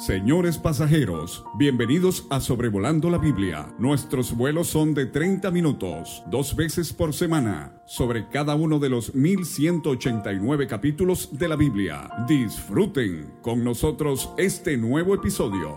Señores 0.00 0.56
pasajeros, 0.56 1.44
bienvenidos 1.58 2.26
a 2.30 2.40
Sobrevolando 2.40 3.10
la 3.10 3.18
Biblia. 3.18 3.74
Nuestros 3.78 4.34
vuelos 4.34 4.68
son 4.68 4.94
de 4.94 5.04
30 5.04 5.50
minutos, 5.50 6.22
dos 6.28 6.56
veces 6.56 6.94
por 6.94 7.12
semana, 7.12 7.82
sobre 7.86 8.26
cada 8.30 8.54
uno 8.54 8.78
de 8.78 8.88
los 8.88 9.14
1189 9.14 10.66
capítulos 10.68 11.38
de 11.38 11.48
la 11.48 11.56
Biblia. 11.56 12.08
Disfruten 12.26 13.30
con 13.42 13.62
nosotros 13.62 14.30
este 14.38 14.78
nuevo 14.78 15.14
episodio. 15.14 15.76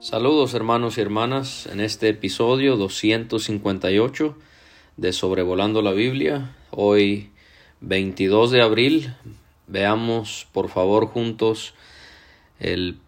Saludos 0.00 0.54
hermanos 0.54 0.98
y 0.98 1.02
hermanas 1.02 1.68
en 1.68 1.78
este 1.78 2.08
episodio 2.08 2.76
258 2.76 4.34
de 4.96 5.12
Sobrevolando 5.12 5.82
la 5.82 5.92
Biblia. 5.92 6.56
Hoy 6.72 7.30
22 7.80 8.50
de 8.50 8.60
abril 8.60 9.14
Veamos 9.72 10.46
por 10.52 10.68
favor 10.68 11.06
juntos 11.06 11.72
el 12.60 12.98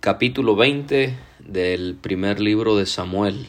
capítulo 0.00 0.56
20 0.56 1.14
del 1.40 1.94
primer 1.94 2.40
libro 2.40 2.74
de 2.74 2.86
Samuel. 2.86 3.48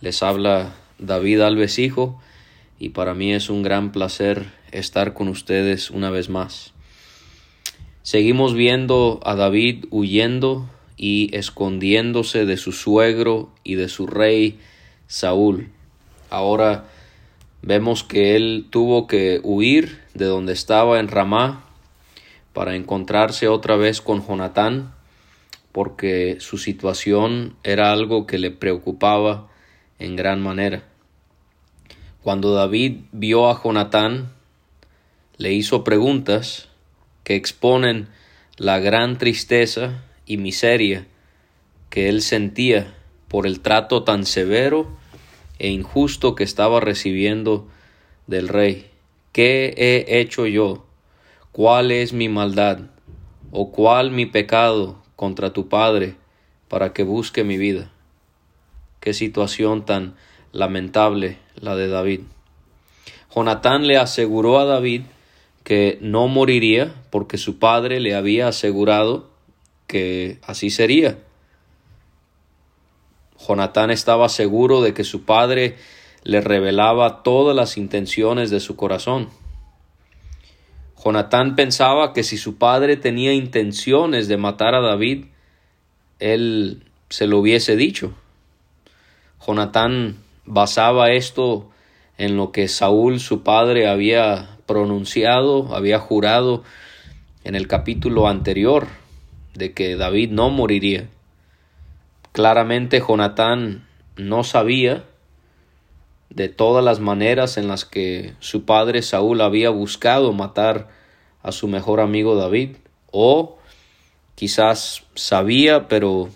Les 0.00 0.22
habla 0.22 0.76
David 0.98 1.42
Alves 1.42 1.78
Hijo 1.78 2.18
y 2.78 2.88
para 2.88 3.12
mí 3.12 3.34
es 3.34 3.50
un 3.50 3.62
gran 3.62 3.92
placer 3.92 4.46
estar 4.72 5.12
con 5.12 5.28
ustedes 5.28 5.90
una 5.90 6.08
vez 6.08 6.30
más. 6.30 6.72
Seguimos 8.00 8.54
viendo 8.54 9.20
a 9.22 9.34
David 9.34 9.84
huyendo 9.90 10.66
y 10.96 11.36
escondiéndose 11.36 12.46
de 12.46 12.56
su 12.56 12.72
suegro 12.72 13.50
y 13.62 13.74
de 13.74 13.90
su 13.90 14.06
rey 14.06 14.58
Saúl. 15.06 15.68
Ahora 16.30 16.86
vemos 17.60 18.04
que 18.04 18.36
él 18.36 18.68
tuvo 18.70 19.06
que 19.06 19.38
huir 19.42 20.00
de 20.14 20.24
donde 20.24 20.54
estaba 20.54 20.98
en 20.98 21.08
Ramá 21.08 21.63
para 22.54 22.76
encontrarse 22.76 23.48
otra 23.48 23.76
vez 23.76 24.00
con 24.00 24.26
Jonatán, 24.26 24.94
porque 25.72 26.38
su 26.38 26.56
situación 26.56 27.56
era 27.64 27.92
algo 27.92 28.26
que 28.26 28.38
le 28.38 28.52
preocupaba 28.52 29.50
en 29.98 30.16
gran 30.16 30.40
manera. 30.40 30.84
Cuando 32.22 32.54
David 32.54 33.00
vio 33.12 33.50
a 33.50 33.60
Jonatán, 33.60 34.32
le 35.36 35.52
hizo 35.52 35.84
preguntas 35.84 36.68
que 37.24 37.34
exponen 37.34 38.08
la 38.56 38.78
gran 38.78 39.18
tristeza 39.18 40.04
y 40.24 40.36
miseria 40.36 41.06
que 41.90 42.08
él 42.08 42.22
sentía 42.22 42.94
por 43.26 43.46
el 43.46 43.60
trato 43.60 44.04
tan 44.04 44.26
severo 44.26 44.96
e 45.58 45.70
injusto 45.70 46.36
que 46.36 46.44
estaba 46.44 46.78
recibiendo 46.78 47.68
del 48.28 48.46
rey. 48.46 48.90
¿Qué 49.32 49.74
he 49.76 50.20
hecho 50.20 50.46
yo 50.46 50.86
¿Cuál 51.54 51.92
es 51.92 52.12
mi 52.12 52.28
maldad? 52.28 52.80
¿O 53.52 53.70
cuál 53.70 54.10
mi 54.10 54.26
pecado 54.26 55.00
contra 55.14 55.52
tu 55.52 55.68
Padre 55.68 56.16
para 56.66 56.92
que 56.92 57.04
busque 57.04 57.44
mi 57.44 57.58
vida? 57.58 57.92
Qué 58.98 59.14
situación 59.14 59.84
tan 59.84 60.16
lamentable 60.50 61.38
la 61.54 61.76
de 61.76 61.86
David. 61.86 62.22
Jonatán 63.32 63.86
le 63.86 63.98
aseguró 63.98 64.58
a 64.58 64.64
David 64.64 65.02
que 65.62 65.96
no 66.00 66.26
moriría 66.26 66.92
porque 67.10 67.38
su 67.38 67.60
padre 67.60 68.00
le 68.00 68.16
había 68.16 68.48
asegurado 68.48 69.30
que 69.86 70.40
así 70.42 70.70
sería. 70.70 71.18
Jonatán 73.38 73.92
estaba 73.92 74.28
seguro 74.28 74.82
de 74.82 74.92
que 74.92 75.04
su 75.04 75.22
padre 75.22 75.76
le 76.24 76.40
revelaba 76.40 77.22
todas 77.22 77.54
las 77.54 77.76
intenciones 77.76 78.50
de 78.50 78.58
su 78.58 78.74
corazón. 78.74 79.28
Jonatán 81.02 81.54
pensaba 81.54 82.12
que 82.12 82.22
si 82.22 82.36
su 82.36 82.56
padre 82.56 82.96
tenía 82.96 83.32
intenciones 83.32 84.28
de 84.28 84.36
matar 84.36 84.74
a 84.74 84.80
David, 84.80 85.26
él 86.18 86.84
se 87.08 87.26
lo 87.26 87.38
hubiese 87.38 87.76
dicho. 87.76 88.14
Jonatán 89.46 90.16
basaba 90.46 91.10
esto 91.12 91.70
en 92.16 92.36
lo 92.36 92.52
que 92.52 92.68
Saúl, 92.68 93.20
su 93.20 93.42
padre, 93.42 93.88
había 93.88 94.58
pronunciado, 94.66 95.74
había 95.74 95.98
jurado 95.98 96.62
en 97.42 97.54
el 97.54 97.68
capítulo 97.68 98.28
anterior 98.28 98.86
de 99.54 99.72
que 99.72 99.96
David 99.96 100.30
no 100.30 100.50
moriría. 100.50 101.08
Claramente 102.32 103.00
Jonatán 103.06 103.86
no 104.16 104.44
sabía 104.44 105.04
de 106.30 106.48
todas 106.48 106.84
las 106.84 107.00
maneras 107.00 107.56
en 107.56 107.68
las 107.68 107.84
que 107.84 108.34
su 108.40 108.64
padre 108.64 109.02
Saúl 109.02 109.40
había 109.40 109.70
buscado 109.70 110.32
matar 110.32 110.88
a 111.42 111.52
su 111.52 111.68
mejor 111.68 112.00
amigo 112.00 112.36
David, 112.36 112.76
o 113.10 113.58
quizás 114.34 115.04
sabía, 115.14 115.88
pero 115.88 116.30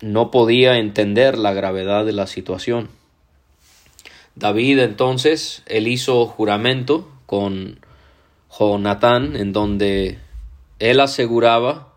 no 0.00 0.30
podía 0.30 0.78
entender 0.78 1.36
la 1.36 1.52
gravedad 1.52 2.04
de 2.06 2.12
la 2.12 2.26
situación. 2.26 2.88
David 4.36 4.78
entonces, 4.78 5.62
él 5.66 5.88
hizo 5.88 6.24
juramento 6.26 7.10
con 7.26 7.80
Jonatán, 8.56 9.36
en 9.36 9.52
donde 9.52 10.18
él 10.78 11.00
aseguraba 11.00 11.94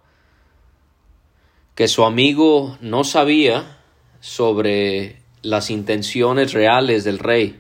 que 1.76 1.88
su 1.88 2.04
amigo 2.04 2.78
no 2.82 3.04
sabía 3.04 3.78
sobre 4.20 5.21
las 5.42 5.70
intenciones 5.70 6.54
reales 6.54 7.04
del 7.04 7.20
rey. 7.20 7.60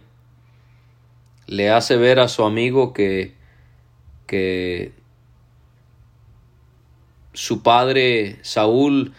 Le 1.47 1.69
hace 1.69 1.97
ver 1.97 2.19
a 2.19 2.27
su 2.27 2.43
amigo 2.43 2.93
que, 2.93 3.35
que 4.27 4.93
su 7.33 7.63
padre 7.63 8.39
Saúl 8.43 9.13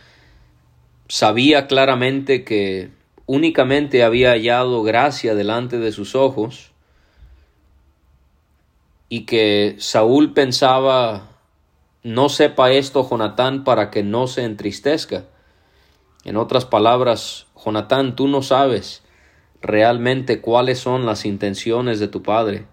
sabía 1.08 1.66
claramente 1.66 2.44
que 2.44 2.90
únicamente 3.26 4.04
había 4.04 4.30
hallado 4.30 4.82
gracia 4.82 5.34
delante 5.34 5.78
de 5.78 5.92
sus 5.92 6.14
ojos 6.14 6.72
y 9.08 9.26
que 9.26 9.76
Saúl 9.78 10.32
pensaba 10.32 11.28
no 12.02 12.28
sepa 12.28 12.72
esto 12.72 13.08
Jonatán 13.08 13.62
para 13.62 13.90
que 13.90 14.02
no 14.02 14.26
se 14.26 14.44
entristezca. 14.44 15.24
En 16.24 16.36
otras 16.36 16.64
palabras, 16.64 17.46
Jonatán, 17.64 18.16
tú 18.16 18.28
no 18.28 18.42
sabes 18.42 19.02
realmente 19.60 20.40
cuáles 20.40 20.78
son 20.78 21.06
las 21.06 21.24
intenciones 21.24 22.00
de 22.00 22.08
tu 22.08 22.22
padre. 22.22 22.66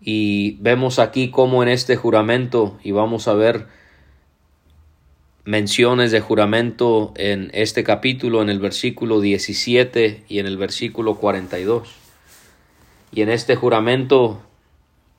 Y 0.00 0.56
vemos 0.60 0.98
aquí 0.98 1.30
cómo 1.30 1.62
en 1.62 1.68
este 1.68 1.96
juramento, 1.96 2.78
y 2.82 2.92
vamos 2.92 3.26
a 3.26 3.34
ver 3.34 3.66
menciones 5.44 6.12
de 6.12 6.20
juramento 6.20 7.12
en 7.16 7.50
este 7.52 7.82
capítulo, 7.82 8.42
en 8.42 8.50
el 8.50 8.60
versículo 8.60 9.20
17 9.20 10.24
y 10.28 10.38
en 10.38 10.46
el 10.46 10.56
versículo 10.56 11.16
42. 11.16 11.88
Y 13.12 13.22
en 13.22 13.30
este 13.30 13.56
juramento, 13.56 14.42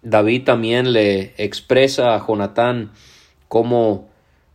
David 0.02 0.44
también 0.44 0.94
le 0.94 1.34
expresa 1.38 2.16
a 2.16 2.26
Jonatán 2.26 2.92
cómo 3.48 4.08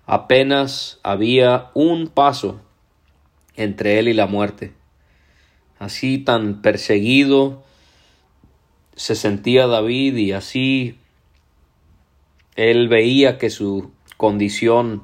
apenas 0.06 1.00
había 1.02 1.70
un 1.74 2.06
paso 2.06 2.60
entre 3.56 3.98
él 3.98 4.08
y 4.08 4.14
la 4.14 4.26
muerte. 4.26 4.72
Así 5.78 6.18
tan 6.18 6.62
perseguido 6.62 7.62
se 8.96 9.14
sentía 9.14 9.66
David 9.66 10.16
y 10.16 10.32
así 10.32 10.98
él 12.56 12.88
veía 12.88 13.38
que 13.38 13.50
su 13.50 13.90
condición, 14.16 15.02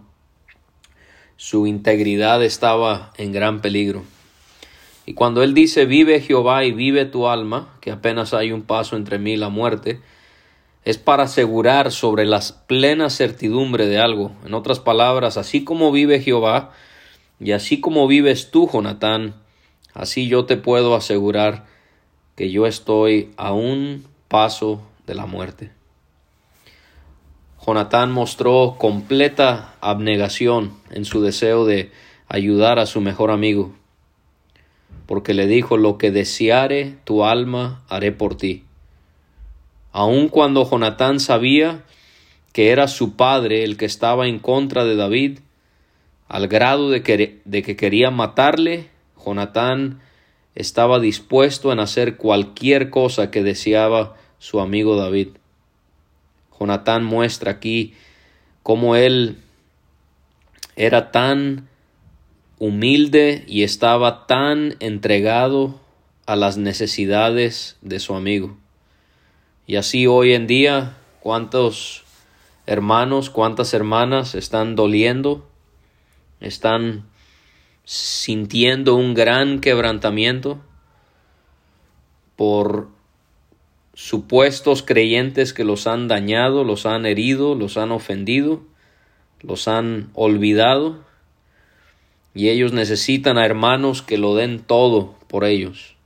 su 1.37 1.67
integridad 1.67 2.45
estaba 2.45 3.13
en 3.17 3.33
gran 3.33 3.61
peligro. 3.61 4.05
Y 5.07 5.15
cuando 5.15 5.43
él 5.43 5.55
dice, 5.55 5.87
vive 5.87 6.21
Jehová 6.21 6.65
y 6.65 6.73
vive 6.73 7.05
tu 7.05 7.27
alma, 7.27 7.75
que 7.81 7.91
apenas 7.91 8.33
hay 8.33 8.53
un 8.53 8.63
paso 8.63 8.97
entre 8.97 9.19
mí 9.19 9.33
y 9.33 9.37
la 9.37 9.49
muerte, 9.49 10.01
es 10.85 10.99
para 10.99 11.25
asegurar 11.25 11.91
sobre 11.91 12.25
la 12.25 12.41
plena 12.67 13.11
certidumbre 13.11 13.87
de 13.87 13.99
algo. 13.99 14.33
En 14.47 14.55
otras 14.55 14.79
palabras, 14.79 15.37
así 15.37 15.65
como 15.65 15.91
vive 15.91 16.21
Jehová, 16.21 16.73
y 17.41 17.53
así 17.53 17.81
como 17.81 18.07
vives 18.07 18.51
tú, 18.51 18.69
Jonatán, 18.71 19.35
así 19.95 20.29
yo 20.29 20.45
te 20.45 20.59
puedo 20.59 20.95
asegurar 20.95 21.65
que 22.37 22.51
yo 22.51 22.67
estoy 22.67 23.31
a 23.39 23.53
un 23.53 24.05
paso 24.29 24.83
de 25.07 25.15
la 25.15 25.27
muerte. 25.27 25.73
Jonatán 27.67 28.13
mostró 28.13 28.77
completa 28.79 29.75
abnegación 29.81 30.75
en 30.91 31.05
su 31.05 31.23
deseo 31.23 31.65
de 31.65 31.91
ayudar 32.29 32.79
a 32.79 32.87
su 32.87 33.01
mejor 33.01 33.31
amigo, 33.31 33.75
porque 35.07 35.35
le 35.35 35.47
dijo, 35.47 35.77
lo 35.77 35.99
que 35.99 36.11
deseare 36.11 36.97
tu 37.05 37.25
alma 37.25 37.83
haré 37.89 38.13
por 38.13 38.37
ti. 38.37 38.65
Aun 39.93 40.29
cuando 40.29 40.69
Jonatán 40.69 41.21
sabía 41.21 41.85
que 42.53 42.71
era 42.71 42.87
su 42.87 43.17
padre 43.17 43.65
el 43.65 43.77
que 43.77 43.87
estaba 43.87 44.29
en 44.29 44.39
contra 44.39 44.85
de 44.85 44.97
David, 44.97 45.41
al 46.31 46.47
grado 46.47 46.91
de 46.91 47.03
que, 47.03 47.41
de 47.45 47.63
que 47.65 47.75
quería 47.75 48.13
matarle, 48.13 48.89
Jonatán 49.27 50.01
estaba 50.55 51.01
dispuesto 51.01 51.73
en 51.73 51.81
hacer 51.81 52.19
cualquier 52.19 52.89
cosa 52.89 53.33
que 53.33 53.43
deseaba 53.43 54.15
su 54.39 54.61
amigo 54.61 54.95
David. 54.95 55.31
Jonatán 56.57 57.05
muestra 57.05 57.51
aquí 57.51 57.95
cómo 58.63 58.95
él 58.95 59.39
era 60.77 61.11
tan 61.11 61.69
humilde 62.61 63.45
y 63.49 63.65
estaba 63.65 64.29
tan 64.29 64.77
entregado 64.79 65.81
a 66.27 66.37
las 66.37 66.57
necesidades 66.57 67.77
de 67.83 67.99
su 67.99 68.15
amigo. 68.15 68.57
Y 69.67 69.75
así 69.75 70.07
hoy 70.07 70.35
en 70.35 70.47
día, 70.47 70.97
cuántos 71.19 72.05
hermanos, 72.67 73.31
cuántas 73.31 73.75
hermanas 73.75 74.37
están 74.37 74.77
doliendo, 74.77 75.50
están 76.41 77.05
sintiendo 77.85 78.95
un 78.95 79.15
gran 79.15 79.61
quebrantamiento 79.61 80.61
por 82.37 82.89
supuestos 83.95 84.83
creyentes 84.83 85.53
que 85.53 85.65
los 85.65 85.87
han 85.87 86.09
dañado, 86.09 86.65
los 86.65 86.87
han 86.87 87.05
herido, 87.05 87.55
los 87.55 87.77
han 87.77 87.93
ofendido, 87.93 88.63
los 89.43 89.69
han 89.69 90.11
olvidado, 90.15 91.05
y 92.35 92.49
ellos 92.49 92.73
necesitan 92.73 93.39
a 93.39 93.45
hermanos 93.45 94.03
que 94.03 94.17
lo 94.17 94.35
den 94.37 94.61
todo 94.61 95.17
por 95.27 95.45
ellos, 95.45 95.97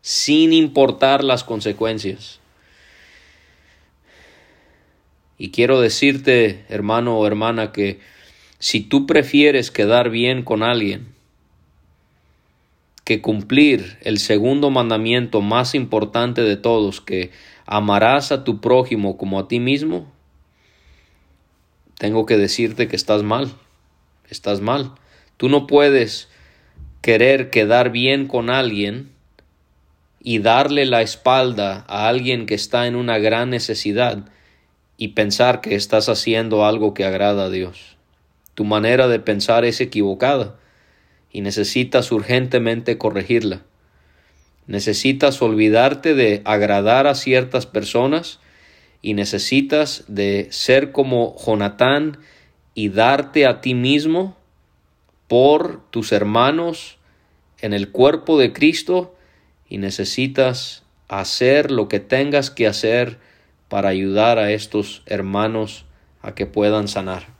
sin 0.00 0.52
importar 0.52 1.24
las 1.24 1.44
consecuencias. 1.44 2.40
Y 5.36 5.50
quiero 5.50 5.80
decirte, 5.80 6.64
hermano 6.68 7.18
o 7.18 7.26
hermana, 7.26 7.72
que 7.72 7.98
si 8.60 8.82
tú 8.82 9.06
prefieres 9.06 9.70
quedar 9.70 10.10
bien 10.10 10.44
con 10.44 10.62
alguien 10.62 11.08
que 13.04 13.22
cumplir 13.22 13.98
el 14.02 14.18
segundo 14.18 14.70
mandamiento 14.70 15.40
más 15.40 15.74
importante 15.74 16.42
de 16.42 16.56
todos, 16.56 17.00
que 17.00 17.30
amarás 17.64 18.30
a 18.32 18.44
tu 18.44 18.60
prójimo 18.60 19.16
como 19.16 19.40
a 19.40 19.48
ti 19.48 19.58
mismo, 19.60 20.12
tengo 21.98 22.26
que 22.26 22.36
decirte 22.36 22.86
que 22.86 22.96
estás 22.96 23.22
mal, 23.22 23.50
estás 24.28 24.60
mal. 24.60 24.92
Tú 25.38 25.48
no 25.48 25.66
puedes 25.66 26.28
querer 27.00 27.50
quedar 27.50 27.90
bien 27.90 28.28
con 28.28 28.50
alguien 28.50 29.10
y 30.22 30.38
darle 30.38 30.84
la 30.84 31.00
espalda 31.00 31.86
a 31.88 32.08
alguien 32.08 32.44
que 32.44 32.54
está 32.54 32.86
en 32.86 32.94
una 32.94 33.18
gran 33.18 33.48
necesidad 33.48 34.26
y 34.98 35.08
pensar 35.08 35.62
que 35.62 35.76
estás 35.76 36.10
haciendo 36.10 36.66
algo 36.66 36.92
que 36.92 37.06
agrada 37.06 37.46
a 37.46 37.50
Dios. 37.50 37.96
Tu 38.54 38.64
manera 38.64 39.08
de 39.08 39.20
pensar 39.20 39.64
es 39.64 39.80
equivocada 39.80 40.56
y 41.32 41.40
necesitas 41.40 42.12
urgentemente 42.12 42.98
corregirla. 42.98 43.62
Necesitas 44.66 45.40
olvidarte 45.42 46.14
de 46.14 46.42
agradar 46.44 47.06
a 47.06 47.14
ciertas 47.14 47.66
personas 47.66 48.40
y 49.02 49.14
necesitas 49.14 50.04
de 50.08 50.48
ser 50.50 50.92
como 50.92 51.36
Jonatán 51.44 52.18
y 52.74 52.88
darte 52.88 53.46
a 53.46 53.60
ti 53.60 53.74
mismo 53.74 54.36
por 55.28 55.80
tus 55.90 56.12
hermanos 56.12 56.98
en 57.60 57.72
el 57.72 57.90
cuerpo 57.90 58.38
de 58.38 58.52
Cristo 58.52 59.14
y 59.68 59.78
necesitas 59.78 60.82
hacer 61.08 61.70
lo 61.70 61.88
que 61.88 62.00
tengas 62.00 62.50
que 62.50 62.66
hacer 62.66 63.18
para 63.68 63.88
ayudar 63.88 64.38
a 64.38 64.50
estos 64.52 65.02
hermanos 65.06 65.84
a 66.22 66.34
que 66.34 66.46
puedan 66.46 66.88
sanar. 66.88 67.39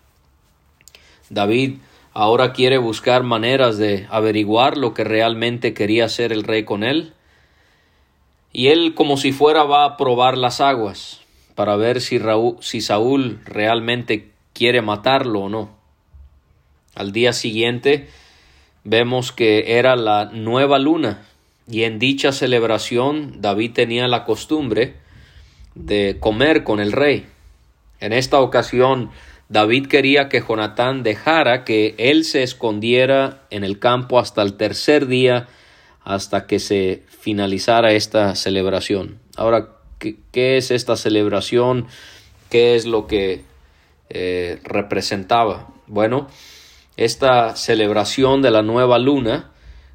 David 1.30 1.78
ahora 2.12 2.52
quiere 2.52 2.76
buscar 2.76 3.22
maneras 3.22 3.78
de 3.78 4.06
averiguar 4.10 4.76
lo 4.76 4.92
que 4.92 5.04
realmente 5.04 5.72
quería 5.72 6.04
hacer 6.04 6.32
el 6.32 6.42
rey 6.42 6.64
con 6.64 6.84
él. 6.84 7.14
Y 8.52 8.68
él 8.68 8.94
como 8.94 9.16
si 9.16 9.32
fuera 9.32 9.64
va 9.64 9.84
a 9.84 9.96
probar 9.96 10.36
las 10.36 10.60
aguas 10.60 11.20
para 11.54 11.76
ver 11.76 12.00
si, 12.00 12.20
si 12.60 12.80
Saúl 12.80 13.40
realmente 13.44 14.30
quiere 14.52 14.82
matarlo 14.82 15.42
o 15.42 15.48
no. 15.48 15.70
Al 16.94 17.12
día 17.12 17.32
siguiente 17.32 18.08
vemos 18.82 19.30
que 19.30 19.78
era 19.78 19.94
la 19.94 20.26
nueva 20.26 20.78
luna 20.78 21.22
y 21.68 21.84
en 21.84 22.00
dicha 22.00 22.32
celebración 22.32 23.40
David 23.40 23.72
tenía 23.72 24.08
la 24.08 24.24
costumbre 24.24 24.96
de 25.76 26.16
comer 26.18 26.64
con 26.64 26.80
el 26.80 26.90
rey. 26.90 27.26
En 28.00 28.12
esta 28.12 28.40
ocasión, 28.40 29.10
David 29.50 29.88
quería 29.88 30.28
que 30.28 30.40
Jonatán 30.40 31.02
dejara 31.02 31.64
que 31.64 31.96
él 31.98 32.24
se 32.24 32.44
escondiera 32.44 33.42
en 33.50 33.64
el 33.64 33.80
campo 33.80 34.20
hasta 34.20 34.42
el 34.42 34.54
tercer 34.54 35.08
día, 35.08 35.48
hasta 36.04 36.46
que 36.46 36.60
se 36.60 37.02
finalizara 37.08 37.90
esta 37.90 38.36
celebración. 38.36 39.18
Ahora, 39.36 39.70
¿qué, 39.98 40.56
es 40.56 40.70
esta 40.70 40.94
celebración? 40.94 41.88
¿Qué 42.48 42.76
es 42.76 42.86
lo 42.86 43.08
que 43.08 43.42
eh, 44.08 44.60
representaba? 44.62 45.74
Bueno, 45.88 46.28
esta 46.96 47.56
celebración 47.56 48.42
de 48.42 48.52
la 48.52 48.62
nueva 48.62 49.00
luna, 49.00 49.50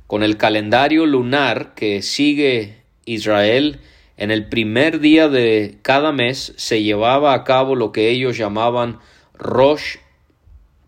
con 0.05 0.21
el 0.21 0.35
calendario 0.35 1.05
lunar 1.05 1.75
que 1.75 2.01
sigue 2.01 2.83
Israel, 3.05 3.79
en 4.17 4.31
el 4.31 4.49
primer 4.49 4.99
día 4.99 5.29
de 5.29 5.77
cada 5.81 6.11
mes 6.11 6.51
se 6.57 6.83
llevaba 6.83 7.33
a 7.33 7.45
cabo 7.45 7.75
lo 7.75 7.93
que 7.93 8.09
ellos 8.09 8.37
llamaban 8.37 8.99
Rosh 9.37 9.97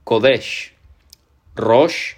Kodesh. 0.04 0.74
Rosh 1.56 2.14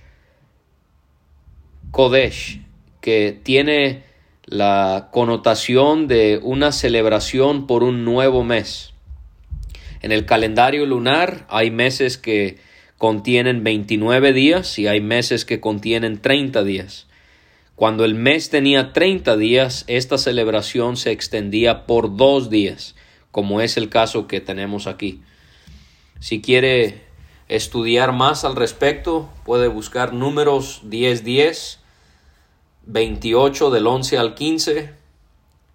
Kodesh, 1.91 2.61
que 3.01 3.39
tiene 3.43 4.03
la 4.45 5.09
connotación 5.11 6.07
de 6.07 6.39
una 6.41 6.71
celebración 6.71 7.67
por 7.67 7.83
un 7.83 8.05
nuevo 8.05 8.43
mes. 8.43 8.93
En 10.01 10.11
el 10.11 10.25
calendario 10.25 10.85
lunar 10.85 11.45
hay 11.49 11.71
meses 11.71 12.17
que 12.17 12.57
contienen 12.97 13.63
29 13.63 14.33
días 14.33 14.77
y 14.77 14.87
hay 14.87 15.01
meses 15.01 15.45
que 15.45 15.59
contienen 15.59 16.21
30 16.21 16.63
días. 16.63 17.07
Cuando 17.75 18.03
el 18.05 18.13
mes 18.13 18.49
tenía 18.49 18.91
30 18.91 19.37
días, 19.37 19.85
esta 19.87 20.17
celebración 20.17 20.97
se 20.97 21.11
extendía 21.11 21.85
por 21.85 22.17
dos 22.17 22.49
días, 22.49 22.95
como 23.31 23.61
es 23.61 23.77
el 23.77 23.89
caso 23.89 24.27
que 24.27 24.41
tenemos 24.41 24.85
aquí. 24.85 25.21
Si 26.19 26.41
quiere 26.41 27.07
estudiar 27.47 28.11
más 28.11 28.43
al 28.43 28.55
respecto, 28.55 29.29
puede 29.45 29.67
buscar 29.67 30.13
números 30.13 30.81
1010, 30.83 31.79
28 32.85 33.69
del 33.69 33.87
11 33.87 34.17
al 34.17 34.35
15, 34.35 34.93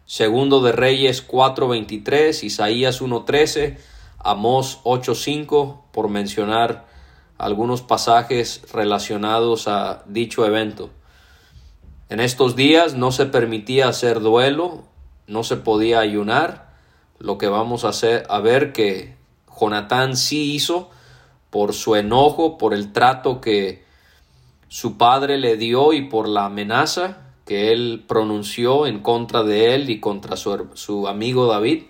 segundo 0.04 0.60
de 0.62 0.72
Reyes 0.72 1.26
4.23, 1.26 2.44
Isaías 2.44 3.00
1.13, 3.00 3.78
Amós 4.18 4.80
8.5, 4.84 5.80
por 5.92 6.08
mencionar 6.08 6.86
algunos 7.38 7.82
pasajes 7.82 8.62
relacionados 8.72 9.66
a 9.66 10.02
dicho 10.06 10.44
evento. 10.44 10.90
En 12.10 12.20
estos 12.20 12.54
días 12.54 12.94
no 12.94 13.12
se 13.12 13.26
permitía 13.26 13.88
hacer 13.88 14.20
duelo, 14.20 14.84
no 15.26 15.42
se 15.42 15.56
podía 15.56 16.00
ayunar, 16.00 16.74
lo 17.18 17.38
que 17.38 17.48
vamos 17.48 17.84
a, 17.84 17.88
hacer, 17.88 18.26
a 18.28 18.40
ver 18.40 18.72
que 18.72 19.16
Jonatán 19.58 20.16
sí 20.16 20.54
hizo 20.54 20.90
por 21.50 21.72
su 21.72 21.96
enojo, 21.96 22.58
por 22.58 22.74
el 22.74 22.92
trato 22.92 23.40
que 23.40 23.84
su 24.68 24.96
padre 24.96 25.38
le 25.38 25.56
dio 25.56 25.92
y 25.92 26.02
por 26.02 26.28
la 26.28 26.46
amenaza 26.46 27.18
que 27.46 27.72
él 27.72 28.04
pronunció 28.08 28.86
en 28.86 29.00
contra 29.00 29.42
de 29.42 29.74
él 29.74 29.90
y 29.90 30.00
contra 30.00 30.36
su, 30.36 31.06
amigo 31.06 31.46
David. 31.46 31.84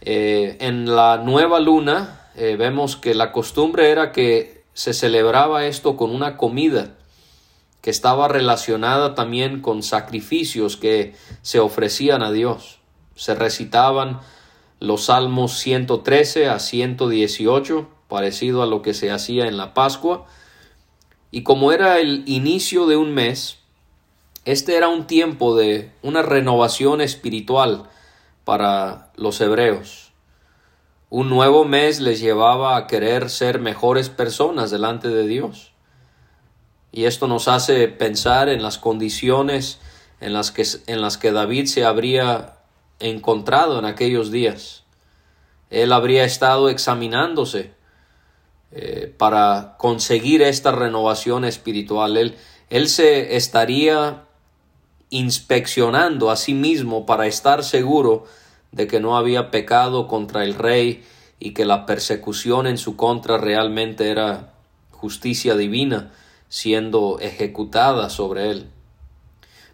Eh, 0.00 0.58
en 0.60 0.94
la 0.94 1.16
nueva 1.18 1.58
luna 1.58 2.28
eh, 2.36 2.56
vemos 2.56 2.96
que 2.96 3.14
la 3.14 3.32
costumbre 3.32 3.90
era 3.90 4.12
que 4.12 4.62
se 4.74 4.94
celebraba 4.94 5.66
esto 5.66 5.96
con 5.96 6.14
una 6.14 6.36
comida 6.36 6.94
que 7.80 7.90
estaba 7.90 8.28
relacionada 8.28 9.14
también 9.14 9.60
con 9.60 9.82
sacrificios 9.82 10.76
que 10.76 11.14
se 11.42 11.58
ofrecían 11.58 12.22
a 12.22 12.30
Dios. 12.30 12.78
Se 13.16 13.34
recitaban 13.34 14.20
los 14.80 15.06
salmos 15.06 15.58
113 15.58 16.48
a 16.48 16.58
118, 16.58 17.88
parecido 18.08 18.62
a 18.62 18.66
lo 18.66 18.82
que 18.82 18.94
se 18.94 19.10
hacía 19.10 19.46
en 19.46 19.56
la 19.56 19.74
Pascua, 19.74 20.26
y 21.30 21.42
como 21.42 21.72
era 21.72 21.98
el 21.98 22.22
inicio 22.26 22.86
de 22.86 22.96
un 22.96 23.12
mes, 23.12 23.58
este 24.44 24.76
era 24.76 24.88
un 24.88 25.06
tiempo 25.06 25.56
de 25.56 25.92
una 26.02 26.22
renovación 26.22 27.00
espiritual 27.00 27.84
para 28.44 29.12
los 29.16 29.40
hebreos. 29.40 30.12
Un 31.10 31.28
nuevo 31.28 31.64
mes 31.64 32.00
les 32.00 32.20
llevaba 32.20 32.76
a 32.76 32.86
querer 32.86 33.28
ser 33.30 33.60
mejores 33.60 34.08
personas 34.08 34.70
delante 34.70 35.08
de 35.08 35.26
Dios. 35.26 35.72
Y 36.92 37.04
esto 37.04 37.26
nos 37.26 37.48
hace 37.48 37.88
pensar 37.88 38.48
en 38.48 38.62
las 38.62 38.78
condiciones 38.78 39.80
en 40.20 40.32
las 40.32 40.50
que, 40.50 40.66
en 40.86 41.00
las 41.00 41.18
que 41.18 41.32
David 41.32 41.66
se 41.66 41.84
habría 41.84 42.57
encontrado 43.00 43.78
en 43.78 43.84
aquellos 43.84 44.30
días. 44.30 44.84
Él 45.70 45.92
habría 45.92 46.24
estado 46.24 46.68
examinándose 46.68 47.72
eh, 48.72 49.14
para 49.16 49.76
conseguir 49.78 50.42
esta 50.42 50.72
renovación 50.72 51.44
espiritual. 51.44 52.16
Él, 52.16 52.36
él 52.70 52.88
se 52.88 53.36
estaría 53.36 54.24
inspeccionando 55.10 56.30
a 56.30 56.36
sí 56.36 56.54
mismo 56.54 57.06
para 57.06 57.26
estar 57.26 57.64
seguro 57.64 58.24
de 58.72 58.86
que 58.86 59.00
no 59.00 59.16
había 59.16 59.50
pecado 59.50 60.06
contra 60.06 60.44
el 60.44 60.54
rey 60.54 61.04
y 61.40 61.52
que 61.54 61.64
la 61.64 61.86
persecución 61.86 62.66
en 62.66 62.78
su 62.78 62.96
contra 62.96 63.38
realmente 63.38 64.10
era 64.10 64.52
justicia 64.90 65.56
divina 65.56 66.12
siendo 66.48 67.18
ejecutada 67.20 68.10
sobre 68.10 68.50
él. 68.50 68.70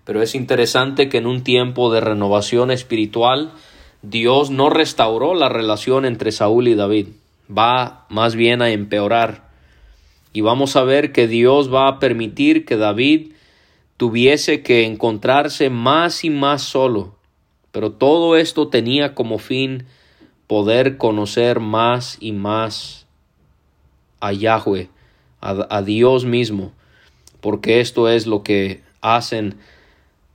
Pero 0.05 0.23
es 0.23 0.35
interesante 0.35 1.09
que 1.09 1.19
en 1.19 1.27
un 1.27 1.43
tiempo 1.43 1.93
de 1.93 2.01
renovación 2.01 2.71
espiritual 2.71 3.53
Dios 4.03 4.51
no 4.51 4.69
restauró 4.69 5.35
la 5.35 5.49
relación 5.49 6.05
entre 6.05 6.31
Saúl 6.31 6.69
y 6.69 6.75
David, 6.75 7.09
va 7.51 8.07
más 8.11 8.35
bien 8.35 8.61
a 8.61 8.71
empeorar. 8.71 9.49
Y 10.33 10.43
vamos 10.43 10.77
a 10.77 10.83
ver 10.83 11.13
que 11.13 11.27
Dios 11.27 11.73
va 11.73 11.89
a 11.89 11.99
permitir 11.99 12.65
que 12.67 12.77
David 12.77 13.33
tuviese 13.97 14.63
que 14.63 14.85
encontrarse 14.85 15.71
más 15.71 16.25
y 16.25 16.31
más 16.31 16.63
solo. 16.63 17.15
Pero 17.73 17.93
todo 17.93 18.37
esto 18.37 18.69
tenía 18.69 19.15
como 19.15 19.39
fin 19.39 19.87
poder 20.47 20.99
conocer 20.99 21.61
más 21.61 22.19
y 22.21 22.33
más 22.33 23.07
a 24.21 24.33
Yahweh, 24.33 24.89
a, 25.41 25.83
Dios 25.83 26.25
mismo, 26.25 26.73
porque 27.41 27.81
esto 27.81 28.09
es 28.09 28.27
lo 28.27 28.43
que 28.43 28.83
hacen 29.03 29.57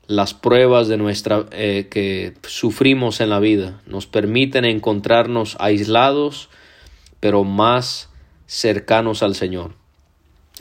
las 0.10 0.34
pruebas 0.34 0.88
de 0.88 0.98
nuestra 0.98 1.46
eh, 1.52 1.88
que 1.92 2.34
sufrimos 2.48 3.22
en 3.22 3.30
la 3.30 3.40
vida. 3.40 3.80
Nos 3.86 4.08
permiten 4.08 4.66
encontrarnos 4.66 5.56
aislados, 5.60 6.50
pero 7.20 7.44
más 7.44 8.10
cercanos 8.48 9.22
al 9.22 9.36
Señor. 9.36 9.76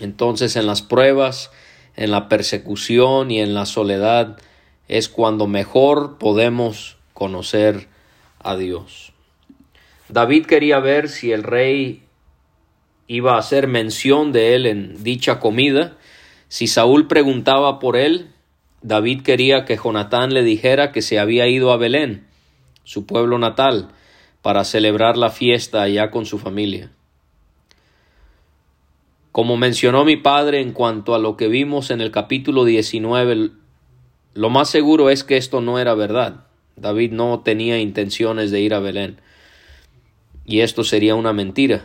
Entonces 0.01 0.55
en 0.57 0.67
las 0.67 0.83
pruebas, 0.83 1.51
en 1.97 2.11
la 2.11 2.29
persecución 2.29 3.31
y 3.31 3.41
en 3.41 3.55
la 3.55 3.65
soledad 3.65 4.37
es 4.87 5.09
cuando 5.09 5.47
mejor 5.47 6.19
podemos 6.19 6.99
conocer 7.15 7.89
a 8.41 8.55
Dios. 8.55 9.15
David 10.11 10.45
quería 10.45 10.79
ver 10.79 11.09
si 11.09 11.33
el 11.33 11.43
rey 11.43 12.03
iba 13.07 13.37
a 13.37 13.39
hacer 13.39 13.67
mención 13.67 14.31
de 14.31 14.55
él 14.55 14.67
en 14.67 15.03
dicha 15.03 15.41
comida. 15.41 15.97
Si 16.49 16.67
Saúl 16.67 17.09
preguntaba 17.09 17.79
por 17.79 17.97
él, 17.97 18.35
David 18.83 19.23
quería 19.23 19.65
que 19.65 19.77
Jonatán 19.77 20.33
le 20.33 20.43
dijera 20.43 20.93
que 20.93 21.03
se 21.03 21.19
había 21.19 21.49
ido 21.49 21.73
a 21.73 21.77
Belén, 21.77 22.27
su 22.85 23.07
pueblo 23.07 23.39
natal, 23.39 23.89
para 24.43 24.65
celebrar 24.65 25.17
la 25.17 25.31
fiesta 25.31 25.83
allá 25.83 26.11
con 26.11 26.27
su 26.27 26.39
familia. 26.39 26.91
Como 29.33 29.57
mencionó 29.57 30.05
mi 30.05 30.17
padre 30.17 30.61
en 30.61 30.73
cuanto 30.73 31.15
a 31.15 31.19
lo 31.19 31.37
que 31.37 31.49
vimos 31.49 31.91
en 31.91 32.01
el 32.01 32.11
capítulo 32.11 32.65
19, 32.65 33.51
lo 34.35 34.51
más 34.51 34.71
seguro 34.71 35.11
es 35.11 35.25
que 35.25 35.37
esto 35.37 35.61
no 35.61 35.79
era 35.79 35.95
verdad. 35.95 36.47
David 36.77 37.13
no 37.13 37.41
tenía 37.41 37.79
intenciones 37.79 38.51
de 38.51 38.61
ir 38.61 38.75
a 38.75 38.81
Belén. 38.81 39.21
Y 40.47 40.61
esto 40.61 40.85
sería 40.85 41.15
una 41.15 41.33
mentira. 41.33 41.85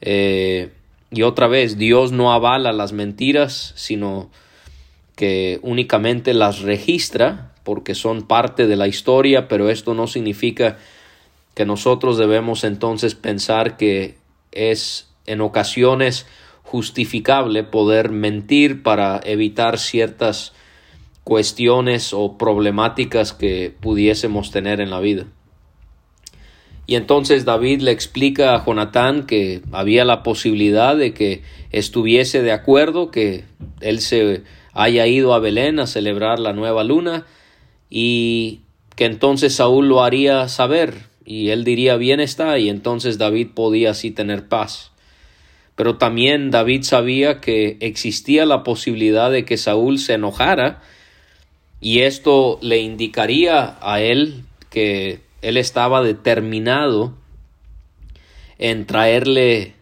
Eh, 0.00 0.70
y 1.10 1.22
otra 1.22 1.48
vez, 1.48 1.78
Dios 1.78 2.12
no 2.12 2.32
avala 2.32 2.72
las 2.72 2.92
mentiras, 2.92 3.72
sino 3.76 4.30
que 5.16 5.58
únicamente 5.62 6.34
las 6.34 6.60
registra 6.60 7.52
porque 7.64 7.96
son 7.96 8.22
parte 8.22 8.68
de 8.68 8.76
la 8.76 8.86
historia, 8.86 9.48
pero 9.48 9.70
esto 9.70 9.92
no 9.94 10.06
significa 10.06 10.78
que 11.54 11.66
nosotros 11.66 12.16
debemos 12.18 12.62
entonces 12.62 13.16
pensar 13.16 13.76
que 13.76 14.14
es 14.52 15.08
en 15.26 15.40
ocasiones 15.40 16.26
justificable 16.62 17.64
poder 17.64 18.10
mentir 18.10 18.82
para 18.82 19.20
evitar 19.24 19.78
ciertas 19.78 20.52
cuestiones 21.24 22.12
o 22.12 22.38
problemáticas 22.38 23.32
que 23.32 23.74
pudiésemos 23.80 24.50
tener 24.50 24.80
en 24.80 24.90
la 24.90 25.00
vida. 25.00 25.26
Y 26.86 26.94
entonces 26.94 27.44
David 27.44 27.80
le 27.80 27.90
explica 27.90 28.54
a 28.54 28.64
Jonatán 28.64 29.26
que 29.26 29.60
había 29.72 30.04
la 30.04 30.22
posibilidad 30.22 30.96
de 30.96 31.14
que 31.14 31.42
estuviese 31.72 32.42
de 32.42 32.52
acuerdo, 32.52 33.10
que 33.10 33.44
él 33.80 34.00
se 34.00 34.44
haya 34.76 35.06
ido 35.06 35.32
a 35.32 35.38
Belén 35.38 35.80
a 35.80 35.86
celebrar 35.86 36.38
la 36.38 36.52
nueva 36.52 36.84
luna 36.84 37.24
y 37.88 38.60
que 38.94 39.06
entonces 39.06 39.54
Saúl 39.54 39.88
lo 39.88 40.04
haría 40.04 40.48
saber 40.48 41.06
y 41.24 41.48
él 41.48 41.64
diría 41.64 41.96
bien 41.96 42.20
está 42.20 42.58
y 42.58 42.68
entonces 42.68 43.16
David 43.16 43.48
podía 43.54 43.92
así 43.92 44.10
tener 44.10 44.48
paz. 44.48 44.92
Pero 45.76 45.96
también 45.96 46.50
David 46.50 46.82
sabía 46.82 47.40
que 47.40 47.78
existía 47.80 48.44
la 48.44 48.64
posibilidad 48.64 49.30
de 49.30 49.46
que 49.46 49.56
Saúl 49.56 49.98
se 49.98 50.14
enojara 50.14 50.82
y 51.80 52.00
esto 52.00 52.58
le 52.60 52.78
indicaría 52.78 53.78
a 53.80 54.02
él 54.02 54.44
que 54.68 55.20
él 55.40 55.56
estaba 55.56 56.02
determinado 56.02 57.14
en 58.58 58.84
traerle 58.86 59.74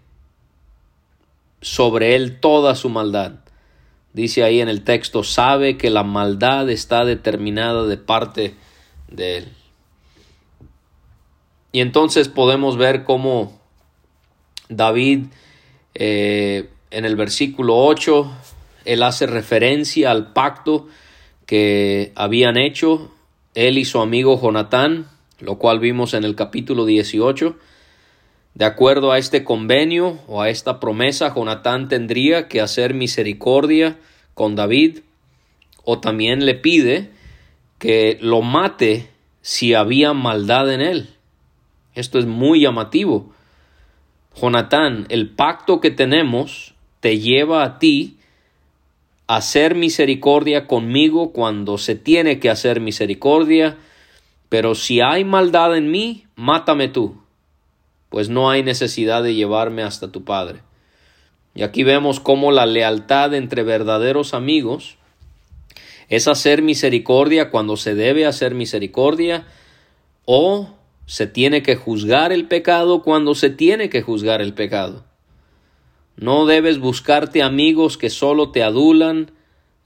sobre 1.61 2.15
él 2.15 2.39
toda 2.39 2.77
su 2.77 2.91
maldad. 2.91 3.44
Dice 4.15 4.45
ahí 4.45 4.61
en 4.61 4.69
el 4.69 4.83
texto, 4.83 5.25
sabe 5.25 5.77
que 5.77 5.91
la 5.91 6.05
maldad 6.05 6.71
está 6.71 7.05
determinada 7.05 7.85
de 7.85 7.97
parte 7.99 8.55
de 9.09 9.39
él. 9.39 9.49
Y 11.73 11.81
entonces 11.81 12.29
podemos 12.29 12.77
ver 12.77 13.05
cómo 13.05 13.61
David 14.69 15.27
eh, 15.95 16.71
en 16.93 17.05
el 17.05 17.17
versículo 17.17 17.77
8, 17.77 18.33
él 18.85 19.03
hace 19.03 19.27
referencia 19.27 20.13
al 20.13 20.33
pacto 20.33 20.87
que 21.45 22.13
habían 22.15 22.57
hecho 22.57 23.13
él 23.55 23.79
y 23.79 23.85
su 23.85 24.01
amigo 24.01 24.41
Jonatán, 24.41 25.09
lo 25.41 25.59
cual 25.59 25.81
vimos 25.81 26.15
en 26.15 26.23
el 26.23 26.37
capítulo 26.37 26.85
18. 26.85 27.57
De 28.55 28.65
acuerdo 28.65 29.11
a 29.11 29.19
este 29.19 29.43
convenio 29.43 30.21
o 30.29 30.41
a 30.41 30.49
esta 30.49 30.79
promesa, 30.79 31.35
Jonatán 31.35 31.89
tendría 31.89 32.47
que 32.47 32.61
hacer 32.61 32.95
misericordia 32.95 33.99
con 34.35 34.55
David 34.55 35.01
o 35.85 35.99
también 35.99 36.47
le 36.47 36.55
pide 36.55 37.11
que 37.79 38.17
lo 38.21 38.43
mate 38.43 39.11
si 39.43 39.75
había 39.75 40.13
maldad 40.13 40.73
en 40.73 40.81
él. 40.81 41.09
Esto 41.95 42.21
es 42.21 42.27
muy 42.27 42.61
llamativo. 42.61 43.33
Jonatán, 44.41 45.07
el 45.09 45.31
pacto 45.31 45.81
que 45.81 45.91
tenemos 45.91 46.75
te 47.01 47.19
lleva 47.19 47.65
a 47.65 47.79
ti 47.81 48.19
a 49.27 49.37
hacer 49.37 49.75
misericordia 49.75 50.69
conmigo 50.69 51.33
cuando 51.33 51.77
se 51.77 51.97
tiene 51.97 52.39
que 52.39 52.51
hacer 52.51 52.81
misericordia, 52.81 53.79
pero 54.49 54.77
si 54.77 55.01
hay 55.01 55.25
maldad 55.25 55.77
en 55.77 55.91
mí, 55.91 56.27
mátame 56.37 56.89
tú, 56.89 57.24
pues 58.15 58.29
no 58.29 58.49
hay 58.49 58.63
necesidad 58.63 59.25
de 59.25 59.35
llevarme 59.35 59.83
hasta 59.83 60.13
tu 60.13 60.23
Padre. 60.23 60.61
Y 61.53 61.65
aquí 61.65 61.83
vemos 61.83 62.21
cómo 62.21 62.53
la 62.53 62.65
lealtad 62.65 63.35
entre 63.35 63.65
verdaderos 63.65 64.35
amigos 64.35 64.99
es 66.09 66.29
hacer 66.29 66.63
misericordia 66.63 67.51
cuando 67.51 67.77
se 67.77 67.97
debe 67.97 68.25
hacer 68.25 68.55
misericordia 68.55 69.49
o 70.27 70.77
se 71.07 71.27
tiene 71.27 71.65
que 71.65 71.75
juzgar 71.75 72.31
el 72.31 72.47
pecado 72.47 73.03
cuando 73.03 73.35
se 73.35 73.51
tiene 73.51 73.91
que 73.91 74.03
juzgar 74.03 74.41
el 74.41 74.55
pecado. 74.55 75.05
No 76.15 76.47
debes 76.47 76.79
buscarte 76.79 77.43
amigos 77.43 77.99
que 77.99 78.11
solo 78.11 78.53
te 78.53 78.63
adulan, 78.63 79.33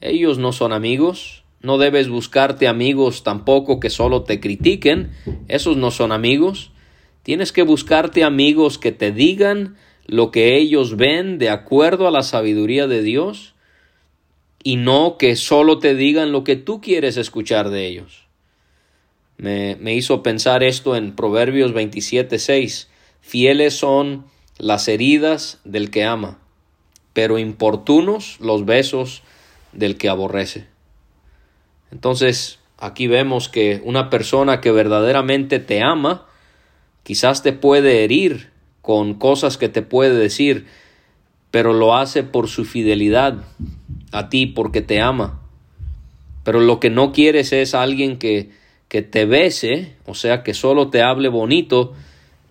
ellos 0.02 0.36
no 0.36 0.52
son 0.52 0.74
amigos. 0.74 1.44
No 1.62 1.78
debes 1.78 2.10
buscarte 2.10 2.68
amigos 2.68 3.22
tampoco 3.22 3.80
que 3.80 3.88
solo 3.88 4.24
te 4.24 4.38
critiquen, 4.38 5.12
esos 5.48 5.78
no 5.78 5.90
son 5.90 6.12
amigos. 6.12 6.72
Tienes 7.28 7.52
que 7.52 7.60
buscarte 7.60 8.24
amigos 8.24 8.78
que 8.78 8.90
te 8.90 9.12
digan 9.12 9.76
lo 10.06 10.30
que 10.30 10.56
ellos 10.56 10.96
ven 10.96 11.36
de 11.36 11.50
acuerdo 11.50 12.08
a 12.08 12.10
la 12.10 12.22
sabiduría 12.22 12.86
de 12.86 13.02
Dios 13.02 13.54
y 14.62 14.76
no 14.76 15.18
que 15.18 15.36
solo 15.36 15.78
te 15.78 15.94
digan 15.94 16.32
lo 16.32 16.42
que 16.42 16.56
tú 16.56 16.80
quieres 16.80 17.18
escuchar 17.18 17.68
de 17.68 17.86
ellos. 17.86 18.26
Me, 19.36 19.76
hizo 19.94 20.22
pensar 20.22 20.62
esto 20.62 20.96
en 20.96 21.14
Proverbios 21.14 21.74
27.6. 21.74 22.86
Fieles 23.20 23.74
son 23.74 24.24
las 24.56 24.88
heridas 24.88 25.60
del 25.64 25.90
que 25.90 26.04
ama, 26.04 26.38
pero 27.12 27.38
importunos 27.38 28.40
los 28.40 28.64
besos 28.64 29.22
del 29.74 29.98
que 29.98 30.08
aborrece. 30.08 30.66
Entonces, 31.92 32.58
aquí 32.78 33.06
vemos 33.06 33.50
que 33.50 33.82
una 33.84 34.08
persona 34.08 34.62
que 34.62 34.72
verdaderamente 34.72 35.58
te 35.58 35.82
ama, 35.82 36.24
quizás 37.08 37.42
te 37.42 37.54
puede 37.54 38.04
herir 38.04 38.50
con 38.82 39.14
cosas 39.14 39.56
que 39.56 39.70
te 39.70 39.80
puede 39.80 40.14
decir, 40.14 40.66
pero 41.50 41.72
lo 41.72 41.96
hace 41.96 42.22
por 42.22 42.48
su 42.48 42.66
fidelidad 42.66 43.38
a 44.12 44.28
ti, 44.28 44.44
porque 44.44 44.82
te 44.82 45.00
ama. 45.00 45.40
Pero 46.44 46.60
lo 46.60 46.80
que 46.80 46.90
no 46.90 47.12
quieres 47.12 47.54
es 47.54 47.74
alguien 47.74 48.18
que 48.18 48.50
que 48.88 49.02
te 49.02 49.26
bese, 49.26 49.94
o 50.06 50.14
sea, 50.14 50.42
que 50.42 50.54
solo 50.54 50.88
te 50.88 51.02
hable 51.02 51.28
bonito, 51.28 51.92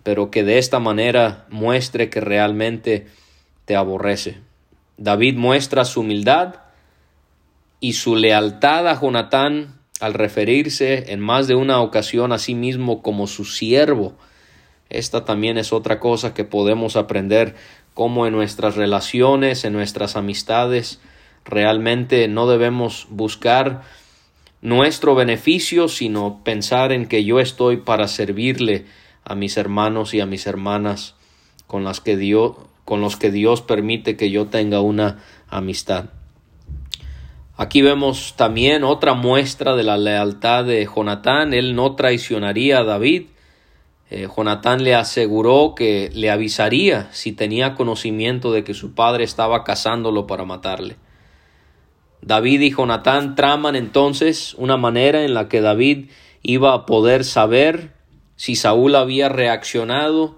pero 0.04 0.30
que 0.30 0.44
de 0.44 0.58
esta 0.58 0.78
manera 0.78 1.46
muestre 1.50 2.08
que 2.08 2.20
realmente 2.20 3.08
te 3.64 3.76
aborrece. 3.76 4.38
David 4.96 5.36
muestra 5.36 5.84
su 5.84 6.00
humildad 6.00 6.54
y 7.80 7.94
su 7.94 8.16
lealtad 8.16 8.88
a 8.88 9.00
Jonatán 9.00 9.80
al 10.00 10.14
referirse 10.14 11.12
en 11.12 11.20
más 11.20 11.48
de 11.48 11.56
una 11.56 11.80
ocasión 11.80 12.32
a 12.32 12.38
sí 12.38 12.54
mismo 12.54 13.02
como 13.02 13.26
su 13.26 13.44
siervo. 13.44 14.14
Esta 14.90 15.24
también 15.24 15.58
es 15.58 15.72
otra 15.72 16.00
cosa 16.00 16.34
que 16.34 16.44
podemos 16.44 16.96
aprender 16.96 17.54
cómo 17.94 18.26
en 18.26 18.32
nuestras 18.32 18.76
relaciones, 18.76 19.64
en 19.64 19.72
nuestras 19.72 20.16
amistades, 20.16 21.00
realmente 21.44 22.28
no 22.28 22.46
debemos 22.46 23.06
buscar 23.10 23.82
nuestro 24.60 25.14
beneficio, 25.14 25.88
sino 25.88 26.42
pensar 26.42 26.92
en 26.92 27.06
que 27.06 27.24
yo 27.24 27.40
estoy 27.40 27.78
para 27.78 28.08
servirle 28.08 28.86
a 29.24 29.34
mis 29.34 29.56
hermanos 29.56 30.14
y 30.14 30.20
a 30.20 30.26
mis 30.26 30.46
hermanas 30.46 31.14
con 31.66 31.84
las 31.84 32.00
que 32.00 32.16
Dios 32.16 32.56
con 32.84 33.02
los 33.02 33.16
que 33.18 33.30
Dios 33.30 33.60
permite 33.60 34.16
que 34.16 34.30
yo 34.30 34.46
tenga 34.46 34.80
una 34.80 35.18
amistad. 35.50 36.06
Aquí 37.54 37.82
vemos 37.82 38.32
también 38.34 38.82
otra 38.82 39.12
muestra 39.12 39.76
de 39.76 39.82
la 39.82 39.98
lealtad 39.98 40.64
de 40.64 40.86
Jonatán. 40.86 41.52
Él 41.52 41.74
no 41.74 41.96
traicionaría 41.96 42.78
a 42.78 42.84
David. 42.84 43.24
Eh, 44.10 44.26
Jonatán 44.34 44.84
le 44.84 44.94
aseguró 44.94 45.74
que 45.74 46.10
le 46.14 46.30
avisaría 46.30 47.08
si 47.12 47.32
tenía 47.32 47.74
conocimiento 47.74 48.52
de 48.52 48.64
que 48.64 48.74
su 48.74 48.94
padre 48.94 49.24
estaba 49.24 49.64
cazándolo 49.64 50.26
para 50.26 50.44
matarle. 50.44 50.96
David 52.22 52.60
y 52.62 52.70
Jonatán 52.70 53.34
traman 53.34 53.76
entonces 53.76 54.54
una 54.54 54.76
manera 54.76 55.24
en 55.24 55.34
la 55.34 55.48
que 55.48 55.60
David 55.60 56.08
iba 56.42 56.72
a 56.72 56.86
poder 56.86 57.24
saber 57.24 57.92
si 58.36 58.56
Saúl 58.56 58.94
había 58.94 59.28
reaccionado 59.28 60.36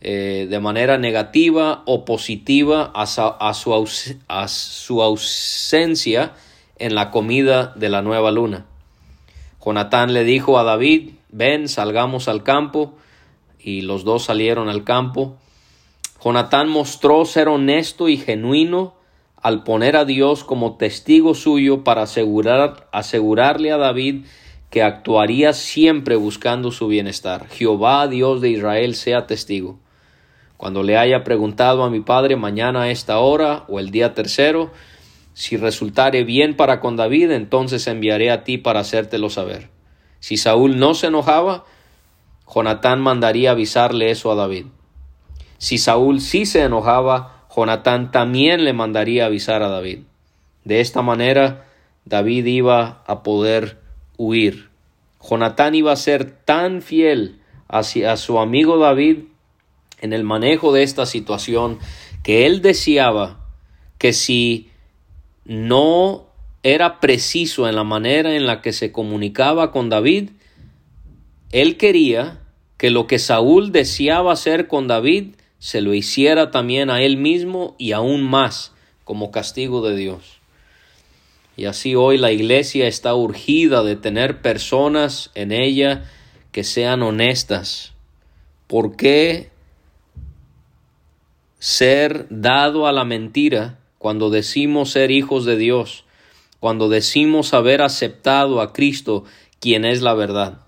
eh, 0.00 0.46
de 0.48 0.60
manera 0.60 0.96
negativa 0.96 1.82
o 1.86 2.04
positiva 2.04 2.92
a, 2.94 3.06
su, 3.06 3.82
a 4.28 4.48
su 4.48 5.02
ausencia 5.02 6.32
en 6.78 6.94
la 6.94 7.10
comida 7.10 7.72
de 7.74 7.88
la 7.88 8.00
nueva 8.02 8.30
luna. 8.30 8.66
Jonatán 9.64 10.14
le 10.14 10.22
dijo 10.24 10.58
a 10.58 10.62
David, 10.62 11.10
ven, 11.30 11.68
salgamos 11.68 12.28
al 12.28 12.44
campo, 12.44 12.94
y 13.68 13.82
los 13.82 14.02
dos 14.04 14.24
salieron 14.24 14.68
al 14.68 14.82
campo. 14.84 15.36
Jonatán 16.24 16.68
mostró 16.68 17.24
ser 17.26 17.48
honesto 17.48 18.08
y 18.08 18.16
genuino 18.16 18.94
al 19.36 19.62
poner 19.62 19.96
a 19.96 20.04
Dios 20.04 20.42
como 20.42 20.76
testigo 20.76 21.34
suyo 21.34 21.84
para 21.84 22.02
asegurar, 22.02 22.88
asegurarle 22.92 23.70
a 23.70 23.76
David 23.76 24.24
que 24.70 24.82
actuaría 24.82 25.52
siempre 25.52 26.16
buscando 26.16 26.72
su 26.72 26.88
bienestar. 26.88 27.46
Jehová, 27.48 28.08
Dios 28.08 28.40
de 28.40 28.50
Israel, 28.50 28.94
sea 28.94 29.26
testigo. 29.26 29.78
Cuando 30.56 30.82
le 30.82 30.96
haya 30.96 31.22
preguntado 31.22 31.84
a 31.84 31.90
mi 31.90 32.00
padre 32.00 32.36
mañana 32.36 32.82
a 32.82 32.90
esta 32.90 33.18
hora 33.18 33.64
o 33.68 33.78
el 33.78 33.90
día 33.90 34.14
tercero, 34.14 34.72
si 35.34 35.56
resultare 35.56 36.24
bien 36.24 36.56
para 36.56 36.80
con 36.80 36.96
David, 36.96 37.30
entonces 37.30 37.86
enviaré 37.86 38.30
a 38.30 38.42
ti 38.44 38.58
para 38.58 38.80
hacértelo 38.80 39.30
saber. 39.30 39.68
Si 40.20 40.36
Saúl 40.36 40.78
no 40.78 40.94
se 40.94 41.06
enojaba, 41.06 41.64
Jonatán 42.52 43.00
mandaría 43.00 43.52
avisarle 43.52 44.10
eso 44.10 44.30
a 44.30 44.34
David. 44.34 44.66
Si 45.58 45.78
Saúl 45.78 46.20
sí 46.20 46.46
se 46.46 46.62
enojaba, 46.62 47.44
Jonatán 47.54 48.10
también 48.10 48.64
le 48.64 48.72
mandaría 48.72 49.26
avisar 49.26 49.62
a 49.62 49.68
David. 49.68 50.00
De 50.64 50.80
esta 50.80 51.02
manera, 51.02 51.66
David 52.04 52.46
iba 52.46 53.02
a 53.06 53.22
poder 53.22 53.78
huir. 54.16 54.68
Jonatán 55.20 55.74
iba 55.74 55.92
a 55.92 55.96
ser 55.96 56.30
tan 56.30 56.82
fiel 56.82 57.40
hacia 57.68 58.16
su 58.16 58.38
amigo 58.38 58.78
David 58.78 59.24
en 60.00 60.12
el 60.12 60.24
manejo 60.24 60.72
de 60.72 60.82
esta 60.84 61.06
situación 61.06 61.78
que 62.22 62.46
él 62.46 62.62
deseaba 62.62 63.40
que 63.98 64.12
si 64.12 64.70
no 65.44 66.26
era 66.62 67.00
preciso 67.00 67.68
en 67.68 67.74
la 67.74 67.84
manera 67.84 68.34
en 68.34 68.46
la 68.46 68.62
que 68.62 68.72
se 68.72 68.92
comunicaba 68.92 69.72
con 69.72 69.88
David, 69.88 70.30
él 71.52 71.76
quería 71.76 72.40
que 72.76 72.90
lo 72.90 73.06
que 73.06 73.18
Saúl 73.18 73.72
deseaba 73.72 74.32
hacer 74.32 74.68
con 74.68 74.86
David 74.86 75.34
se 75.58 75.80
lo 75.80 75.94
hiciera 75.94 76.50
también 76.50 76.90
a 76.90 77.02
él 77.02 77.16
mismo 77.16 77.74
y 77.78 77.92
aún 77.92 78.22
más 78.22 78.72
como 79.04 79.30
castigo 79.30 79.86
de 79.86 79.96
Dios. 79.96 80.38
Y 81.56 81.64
así 81.64 81.96
hoy 81.96 82.18
la 82.18 82.30
iglesia 82.30 82.86
está 82.86 83.14
urgida 83.14 83.82
de 83.82 83.96
tener 83.96 84.42
personas 84.42 85.30
en 85.34 85.50
ella 85.50 86.04
que 86.52 86.62
sean 86.62 87.02
honestas. 87.02 87.94
¿Por 88.68 88.94
qué 88.94 89.50
ser 91.58 92.26
dado 92.30 92.86
a 92.86 92.92
la 92.92 93.04
mentira 93.04 93.78
cuando 93.98 94.30
decimos 94.30 94.92
ser 94.92 95.10
hijos 95.10 95.44
de 95.44 95.56
Dios, 95.56 96.04
cuando 96.60 96.88
decimos 96.88 97.52
haber 97.54 97.82
aceptado 97.82 98.60
a 98.60 98.72
Cristo, 98.72 99.24
quien 99.60 99.84
es 99.84 100.02
la 100.02 100.14
verdad. 100.14 100.60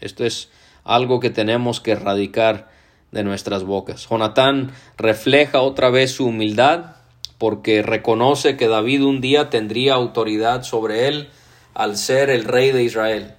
Esto 0.00 0.24
es 0.24 0.50
algo 0.84 1.20
que 1.20 1.30
tenemos 1.30 1.80
que 1.80 1.92
erradicar 1.92 2.70
de 3.10 3.24
nuestras 3.24 3.64
bocas. 3.64 4.08
Jonatán 4.08 4.72
refleja 4.96 5.60
otra 5.60 5.90
vez 5.90 6.12
su 6.12 6.26
humildad 6.26 6.96
porque 7.38 7.82
reconoce 7.82 8.56
que 8.56 8.68
David 8.68 9.04
un 9.04 9.20
día 9.20 9.50
tendría 9.50 9.94
autoridad 9.94 10.64
sobre 10.64 11.08
él 11.08 11.28
al 11.74 11.96
ser 11.96 12.30
el 12.30 12.44
rey 12.44 12.72
de 12.72 12.82
Israel. 12.82 13.34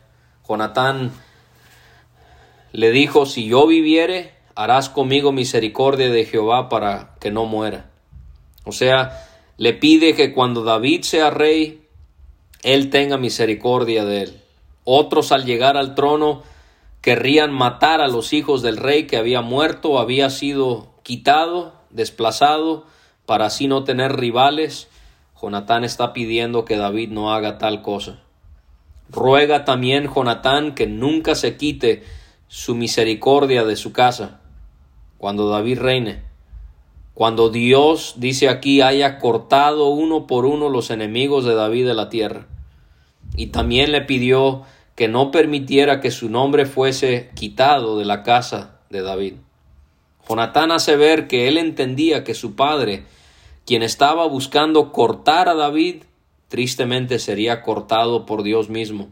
Jonatán 0.47 1.11
le 2.71 2.91
dijo, 2.91 3.25
si 3.25 3.47
yo 3.47 3.67
viviere, 3.67 4.33
harás 4.55 4.89
conmigo 4.89 5.31
misericordia 5.31 6.09
de 6.09 6.25
Jehová 6.25 6.69
para 6.69 7.15
que 7.19 7.31
no 7.31 7.45
muera. 7.45 7.89
O 8.63 8.71
sea, 8.71 9.27
le 9.57 9.73
pide 9.73 10.15
que 10.15 10.33
cuando 10.33 10.63
David 10.63 11.01
sea 11.03 11.29
rey, 11.29 11.83
él 12.63 12.89
tenga 12.89 13.17
misericordia 13.17 14.05
de 14.05 14.21
él. 14.23 14.38
Otros 14.91 15.31
al 15.31 15.45
llegar 15.45 15.77
al 15.77 15.93
trono 15.93 16.41
querrían 17.01 17.53
matar 17.53 18.01
a 18.01 18.07
los 18.07 18.33
hijos 18.33 18.63
del 18.63 18.77
rey 18.77 19.05
que 19.05 19.17
había 19.17 19.41
muerto, 19.41 19.99
había 19.99 20.31
sido 20.31 20.87
quitado, 21.03 21.73
desplazado, 21.91 22.85
para 23.27 23.45
así 23.45 23.67
no 23.67 23.83
tener 23.83 24.15
rivales. 24.15 24.87
Jonatán 25.39 25.83
está 25.83 26.11
pidiendo 26.11 26.65
que 26.65 26.75
David 26.75 27.09
no 27.09 27.31
haga 27.31 27.59
tal 27.59 27.83
cosa. 27.83 28.19
Ruega 29.11 29.63
también 29.63 30.11
Jonatán 30.11 30.73
que 30.73 30.87
nunca 30.87 31.35
se 31.35 31.55
quite 31.55 32.03
su 32.47 32.73
misericordia 32.73 33.65
de 33.65 33.75
su 33.75 33.93
casa 33.93 34.39
cuando 35.19 35.49
David 35.49 35.81
reine. 35.81 36.23
Cuando 37.13 37.49
Dios, 37.49 38.15
dice 38.17 38.49
aquí, 38.49 38.81
haya 38.81 39.19
cortado 39.19 39.89
uno 39.89 40.25
por 40.25 40.47
uno 40.47 40.67
los 40.67 40.89
enemigos 40.89 41.45
de 41.45 41.53
David 41.53 41.85
de 41.85 41.93
la 41.93 42.09
tierra. 42.09 42.47
Y 43.35 43.47
también 43.47 43.91
le 43.91 44.01
pidió 44.01 44.65
que 44.99 45.07
no 45.07 45.31
permitiera 45.31 46.01
que 46.01 46.11
su 46.11 46.27
nombre 46.27 46.65
fuese 46.65 47.29
quitado 47.33 47.97
de 47.97 48.03
la 48.03 48.21
casa 48.21 48.81
de 48.89 49.01
David. 49.01 49.35
Jonatán 50.27 50.73
hace 50.73 50.97
ver 50.97 51.29
que 51.29 51.47
él 51.47 51.57
entendía 51.57 52.25
que 52.25 52.33
su 52.33 52.57
padre, 52.57 53.05
quien 53.65 53.81
estaba 53.81 54.27
buscando 54.27 54.91
cortar 54.91 55.47
a 55.47 55.53
David, 55.53 56.03
tristemente 56.49 57.17
sería 57.17 57.61
cortado 57.61 58.25
por 58.25 58.43
Dios 58.43 58.67
mismo, 58.67 59.07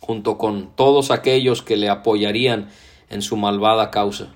junto 0.00 0.36
con 0.36 0.74
todos 0.74 1.12
aquellos 1.12 1.62
que 1.62 1.76
le 1.76 1.88
apoyarían 1.88 2.68
en 3.08 3.22
su 3.22 3.36
malvada 3.36 3.92
causa. 3.92 4.34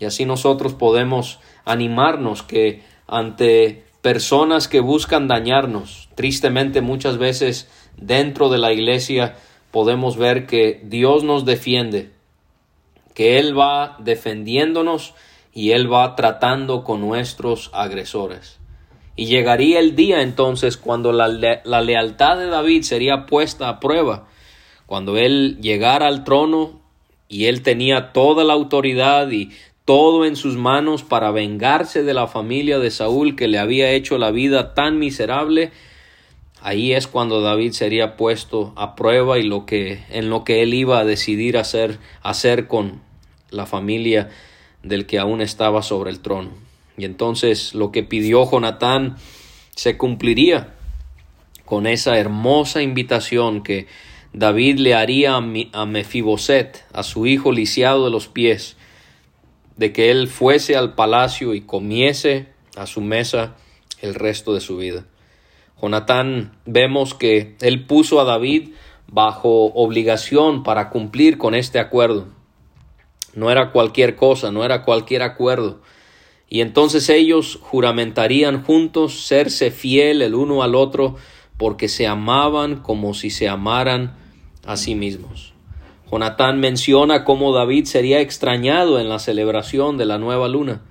Y 0.00 0.06
así 0.06 0.24
nosotros 0.24 0.74
podemos 0.74 1.38
animarnos 1.64 2.42
que 2.42 2.82
ante 3.06 3.84
personas 4.02 4.66
que 4.66 4.80
buscan 4.80 5.28
dañarnos, 5.28 6.08
tristemente 6.16 6.80
muchas 6.80 7.18
veces 7.18 7.70
dentro 7.96 8.48
de 8.48 8.58
la 8.58 8.72
iglesia 8.72 9.36
podemos 9.76 10.16
ver 10.16 10.46
que 10.46 10.80
Dios 10.84 11.22
nos 11.22 11.44
defiende, 11.44 12.08
que 13.12 13.38
Él 13.38 13.52
va 13.54 13.98
defendiéndonos 13.98 15.12
y 15.52 15.72
Él 15.72 15.92
va 15.92 16.16
tratando 16.16 16.82
con 16.82 17.02
nuestros 17.02 17.68
agresores. 17.74 18.58
Y 19.16 19.26
llegaría 19.26 19.78
el 19.78 19.94
día 19.94 20.22
entonces 20.22 20.78
cuando 20.78 21.12
la, 21.12 21.28
la, 21.28 21.80
lealtad 21.82 22.38
de 22.38 22.46
David 22.46 22.84
sería 22.84 23.26
puesta 23.26 23.68
a 23.68 23.78
prueba, 23.78 24.26
cuando 24.86 25.18
Él 25.18 25.58
llegara 25.60 26.06
al 26.06 26.24
trono 26.24 26.80
y 27.28 27.44
Él 27.44 27.60
tenía 27.60 28.14
toda 28.14 28.44
la 28.44 28.54
autoridad 28.54 29.30
y 29.30 29.50
todo 29.84 30.24
en 30.24 30.36
sus 30.36 30.56
manos 30.56 31.02
para 31.02 31.32
vengarse 31.32 32.02
de 32.02 32.14
la 32.14 32.28
familia 32.28 32.78
de 32.78 32.90
Saúl 32.90 33.36
que 33.36 33.46
le 33.46 33.58
había 33.58 33.90
hecho 33.90 34.16
la 34.16 34.30
vida 34.30 34.72
tan 34.72 34.98
miserable, 34.98 35.70
ahí 36.60 36.92
es 36.92 37.06
cuando 37.06 37.40
David 37.40 37.72
sería 37.72 38.16
puesto 38.16 38.72
a 38.76 38.96
prueba 38.96 39.38
y 39.38 39.42
lo 39.42 39.66
que 39.66 40.04
en 40.10 40.30
lo 40.30 40.44
que 40.44 40.62
él 40.62 40.74
iba 40.74 40.98
a 40.98 41.04
decidir 41.04 41.58
hacer 41.58 41.98
hacer 42.22 42.66
con 42.66 43.00
la 43.50 43.66
familia 43.66 44.30
del 44.82 45.06
que 45.06 45.18
aún 45.18 45.40
estaba 45.40 45.82
sobre 45.82 46.10
el 46.10 46.20
trono. 46.20 46.50
Y 46.96 47.04
entonces 47.04 47.74
lo 47.74 47.92
que 47.92 48.02
pidió 48.02 48.50
Jonatán 48.50 49.16
se 49.74 49.96
cumpliría 49.96 50.74
con 51.64 51.86
esa 51.86 52.16
hermosa 52.16 52.80
invitación 52.80 53.62
que 53.62 53.86
David 54.32 54.78
le 54.78 54.94
haría 54.94 55.36
a 55.36 55.86
Mefiboset, 55.86 56.84
a 56.92 57.02
su 57.02 57.26
hijo 57.26 57.52
lisiado 57.52 58.04
de 58.04 58.10
los 58.10 58.28
pies, 58.28 58.76
de 59.76 59.92
que 59.92 60.10
él 60.10 60.28
fuese 60.28 60.76
al 60.76 60.94
palacio 60.94 61.54
y 61.54 61.62
comiese 61.62 62.46
a 62.76 62.86
su 62.86 63.00
mesa 63.00 63.56
el 64.00 64.14
resto 64.14 64.54
de 64.54 64.60
su 64.60 64.76
vida. 64.76 65.04
Jonatán 65.80 66.52
vemos 66.64 67.14
que 67.14 67.56
él 67.60 67.86
puso 67.86 68.20
a 68.20 68.24
David 68.24 68.70
bajo 69.06 69.66
obligación 69.66 70.62
para 70.62 70.90
cumplir 70.90 71.38
con 71.38 71.54
este 71.54 71.78
acuerdo. 71.78 72.28
No 73.34 73.50
era 73.50 73.70
cualquier 73.70 74.16
cosa, 74.16 74.50
no 74.50 74.64
era 74.64 74.82
cualquier 74.82 75.22
acuerdo. 75.22 75.80
Y 76.48 76.60
entonces 76.60 77.08
ellos 77.10 77.58
juramentarían 77.60 78.62
juntos 78.62 79.26
serse 79.26 79.70
fiel 79.70 80.22
el 80.22 80.34
uno 80.34 80.62
al 80.62 80.74
otro 80.74 81.16
porque 81.56 81.88
se 81.88 82.06
amaban 82.06 82.76
como 82.76 83.14
si 83.14 83.30
se 83.30 83.48
amaran 83.48 84.16
a 84.64 84.76
sí 84.76 84.94
mismos. 84.94 85.54
Jonatán 86.10 86.60
menciona 86.60 87.24
cómo 87.24 87.52
David 87.52 87.86
sería 87.86 88.20
extrañado 88.20 89.00
en 89.00 89.08
la 89.08 89.18
celebración 89.18 89.98
de 89.98 90.06
la 90.06 90.18
nueva 90.18 90.48
luna. 90.48 90.82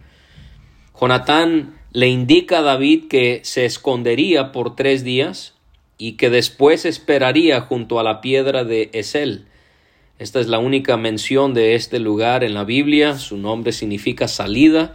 Jonatán 1.00 1.75
le 1.96 2.10
indica 2.10 2.60
a 2.60 2.62
David 2.62 3.06
que 3.08 3.40
se 3.46 3.64
escondería 3.64 4.52
por 4.52 4.76
tres 4.76 5.06
días 5.06 5.54
y 5.98 6.18
que 6.18 6.30
después 6.30 6.84
esperaría 6.84 7.62
junto 7.62 8.02
a 8.02 8.04
la 8.04 8.20
piedra 8.20 8.66
de 8.66 8.90
Esel. 8.92 9.46
Esta 10.20 10.42
es 10.42 10.48
la 10.48 10.60
única 10.60 10.98
mención 10.98 11.54
de 11.54 11.74
este 11.76 12.00
lugar 12.00 12.44
en 12.44 12.54
la 12.54 12.66
Biblia. 12.66 13.18
Su 13.18 13.38
nombre 13.38 13.72
significa 13.72 14.28
salida. 14.28 14.94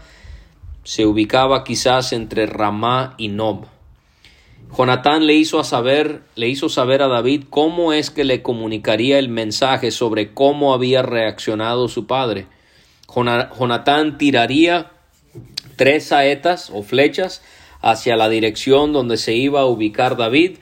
Se 0.84 1.06
ubicaba 1.06 1.64
quizás 1.64 2.12
entre 2.12 2.44
Ramá 2.44 3.14
y 3.16 3.28
Nob. 3.28 3.64
Jonatán 4.76 5.26
le 5.26 5.32
hizo, 5.32 5.58
a 5.58 5.64
saber, 5.64 6.20
le 6.36 6.48
hizo 6.48 6.68
saber 6.68 7.00
a 7.00 7.08
David 7.08 7.44
cómo 7.48 7.94
es 7.94 8.10
que 8.10 8.24
le 8.24 8.42
comunicaría 8.42 9.18
el 9.18 9.30
mensaje 9.30 9.90
sobre 9.90 10.34
cómo 10.34 10.74
había 10.74 11.00
reaccionado 11.00 11.88
su 11.88 12.06
padre. 12.06 12.46
Jonatán 13.08 14.18
tiraría 14.18 14.92
tres 15.81 16.09
saetas 16.09 16.69
o 16.75 16.83
flechas 16.83 17.40
hacia 17.81 18.14
la 18.14 18.29
dirección 18.29 18.93
donde 18.93 19.16
se 19.16 19.33
iba 19.33 19.62
a 19.62 19.64
ubicar 19.64 20.19
David, 20.19 20.59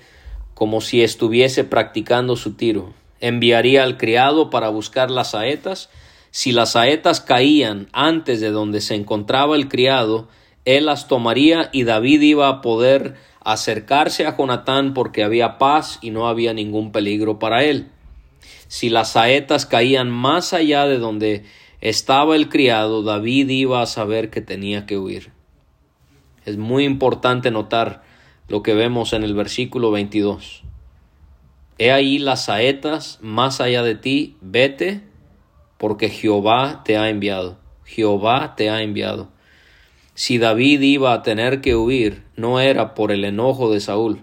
como 0.54 0.80
si 0.80 1.02
estuviese 1.02 1.64
practicando 1.64 2.36
su 2.36 2.54
tiro. 2.54 2.94
Enviaría 3.18 3.82
al 3.82 3.96
criado 3.96 4.48
para 4.48 4.68
buscar 4.68 5.10
las 5.10 5.32
saetas. 5.32 5.90
Si 6.30 6.52
las 6.52 6.70
saetas 6.70 7.20
caían 7.20 7.88
antes 7.92 8.40
de 8.40 8.52
donde 8.52 8.80
se 8.80 8.94
encontraba 8.94 9.56
el 9.56 9.66
criado, 9.66 10.28
él 10.64 10.86
las 10.86 11.08
tomaría 11.08 11.68
y 11.72 11.82
David 11.82 12.20
iba 12.22 12.48
a 12.48 12.60
poder 12.60 13.16
acercarse 13.40 14.24
a 14.24 14.36
Jonatán 14.36 14.94
porque 14.94 15.24
había 15.24 15.58
paz 15.58 15.98
y 16.00 16.10
no 16.10 16.28
había 16.28 16.54
ningún 16.54 16.92
peligro 16.92 17.40
para 17.40 17.64
él. 17.64 17.88
Si 18.68 18.88
las 18.88 19.10
saetas 19.10 19.66
caían 19.66 20.10
más 20.10 20.52
allá 20.52 20.86
de 20.86 20.98
donde 20.98 21.44
estaba 21.80 22.34
el 22.34 22.48
criado, 22.48 23.02
David 23.02 23.48
iba 23.50 23.82
a 23.82 23.86
saber 23.86 24.30
que 24.30 24.40
tenía 24.40 24.86
que 24.86 24.98
huir. 24.98 25.30
Es 26.44 26.56
muy 26.56 26.84
importante 26.84 27.50
notar 27.50 28.02
lo 28.48 28.62
que 28.62 28.74
vemos 28.74 29.12
en 29.12 29.22
el 29.22 29.34
versículo 29.34 29.90
22. 29.90 30.62
He 31.78 31.92
ahí 31.92 32.18
las 32.18 32.46
saetas 32.46 33.18
más 33.22 33.60
allá 33.60 33.82
de 33.82 33.94
ti, 33.94 34.36
vete, 34.40 35.02
porque 35.76 36.08
Jehová 36.08 36.82
te 36.84 36.96
ha 36.96 37.08
enviado. 37.08 37.58
Jehová 37.84 38.54
te 38.56 38.70
ha 38.70 38.82
enviado. 38.82 39.28
Si 40.14 40.38
David 40.38 40.80
iba 40.80 41.12
a 41.12 41.22
tener 41.22 41.60
que 41.60 41.76
huir, 41.76 42.24
no 42.34 42.58
era 42.58 42.94
por 42.94 43.12
el 43.12 43.24
enojo 43.24 43.72
de 43.72 43.78
Saúl, 43.78 44.22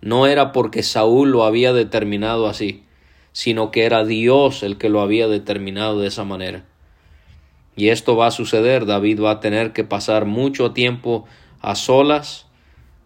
no 0.00 0.26
era 0.26 0.52
porque 0.52 0.82
Saúl 0.82 1.30
lo 1.30 1.44
había 1.44 1.74
determinado 1.74 2.46
así, 2.46 2.84
sino 3.32 3.70
que 3.70 3.84
era 3.84 4.04
Dios 4.04 4.62
el 4.62 4.78
que 4.78 4.88
lo 4.88 5.02
había 5.02 5.28
determinado 5.28 6.00
de 6.00 6.08
esa 6.08 6.24
manera. 6.24 6.64
Y 7.78 7.90
esto 7.90 8.16
va 8.16 8.26
a 8.26 8.32
suceder, 8.32 8.86
David 8.86 9.22
va 9.22 9.30
a 9.30 9.40
tener 9.40 9.72
que 9.72 9.84
pasar 9.84 10.24
mucho 10.24 10.72
tiempo 10.72 11.26
a 11.60 11.76
solas. 11.76 12.48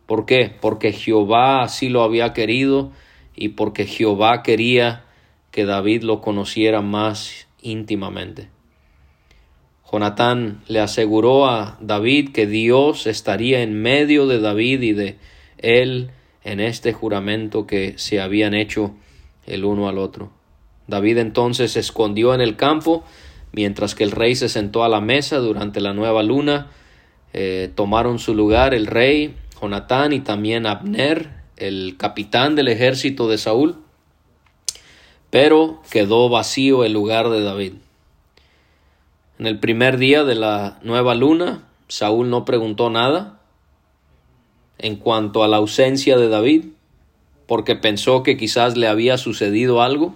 ¿Por 0.07 0.25
qué? 0.25 0.51
Porque 0.63 0.93
Jehová 0.93 1.63
así 1.63 1.91
lo 1.91 2.03
había 2.03 2.33
querido 2.33 2.91
y 3.37 3.51
porque 3.51 3.85
Jehová 3.85 4.43
quería 4.43 5.05
que 5.51 5.67
David 5.67 6.05
lo 6.05 6.23
conociera 6.23 6.81
más 6.81 7.49
íntimamente. 7.61 8.49
Jonatán 9.93 10.63
le 10.69 10.81
aseguró 10.81 11.45
a 11.47 11.77
David 11.83 12.31
que 12.33 12.47
Dios 12.47 13.07
estaría 13.07 13.61
en 13.61 13.75
medio 13.75 14.27
de 14.27 14.41
David 14.41 14.81
y 14.81 14.93
de 14.95 15.19
él 15.59 16.13
en 16.45 16.61
este 16.61 16.95
juramento 16.95 17.67
que 17.67 17.99
se 17.99 18.23
habían 18.23 18.55
hecho 18.55 18.95
el 19.47 19.67
uno 19.67 19.91
al 19.91 19.99
otro. 19.99 20.33
David 20.87 21.19
entonces 21.19 21.73
se 21.73 21.81
escondió 21.81 22.33
en 22.33 22.41
el 22.41 22.57
campo 22.57 23.05
Mientras 23.53 23.95
que 23.95 24.05
el 24.05 24.11
rey 24.11 24.35
se 24.35 24.49
sentó 24.49 24.83
a 24.83 24.88
la 24.88 25.01
mesa 25.01 25.37
durante 25.38 25.81
la 25.81 25.93
nueva 25.93 26.23
luna, 26.23 26.69
eh, 27.35 27.71
tomaron 27.75 28.19
su 28.19 28.35
lugar 28.35 28.75
el 28.75 28.87
rey, 28.87 29.37
Jonatán 29.61 30.12
y 30.12 30.21
también 30.21 30.67
Abner, 30.67 31.31
el 31.57 31.97
capitán 31.99 32.57
del 32.57 32.69
ejército 32.69 33.29
de 33.29 33.38
Saúl, 33.38 33.77
pero 35.31 35.81
quedó 35.91 36.29
vacío 36.29 36.85
el 36.85 36.93
lugar 36.93 37.29
de 37.31 37.43
David. 37.43 37.73
En 39.38 39.47
el 39.47 39.59
primer 39.59 39.99
día 39.99 40.25
de 40.25 40.35
la 40.35 40.79
nueva 40.83 41.15
luna, 41.15 41.65
Saúl 41.88 42.31
no 42.31 42.45
preguntó 42.45 42.91
nada 42.91 43.41
en 44.79 44.97
cuanto 44.97 45.43
a 45.43 45.49
la 45.49 45.59
ausencia 45.59 46.17
de 46.17 46.29
David, 46.29 46.67
porque 47.47 47.77
pensó 47.77 48.23
que 48.23 48.37
quizás 48.37 48.77
le 48.77 48.88
había 48.88 49.19
sucedido 49.19 49.83
algo, 49.83 50.15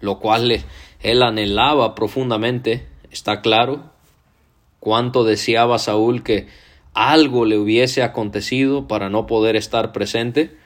lo 0.00 0.18
cual 0.18 0.48
le, 0.48 0.64
él 1.00 1.22
anhelaba 1.22 1.94
profundamente, 1.94 2.86
está 3.10 3.40
claro, 3.40 3.90
cuánto 4.80 5.24
deseaba 5.24 5.78
Saúl 5.78 6.22
que 6.22 6.46
algo 6.94 7.44
le 7.44 7.58
hubiese 7.58 8.02
acontecido 8.02 8.88
para 8.88 9.08
no 9.08 9.26
poder 9.26 9.56
estar 9.56 9.92
presente, 9.92 10.56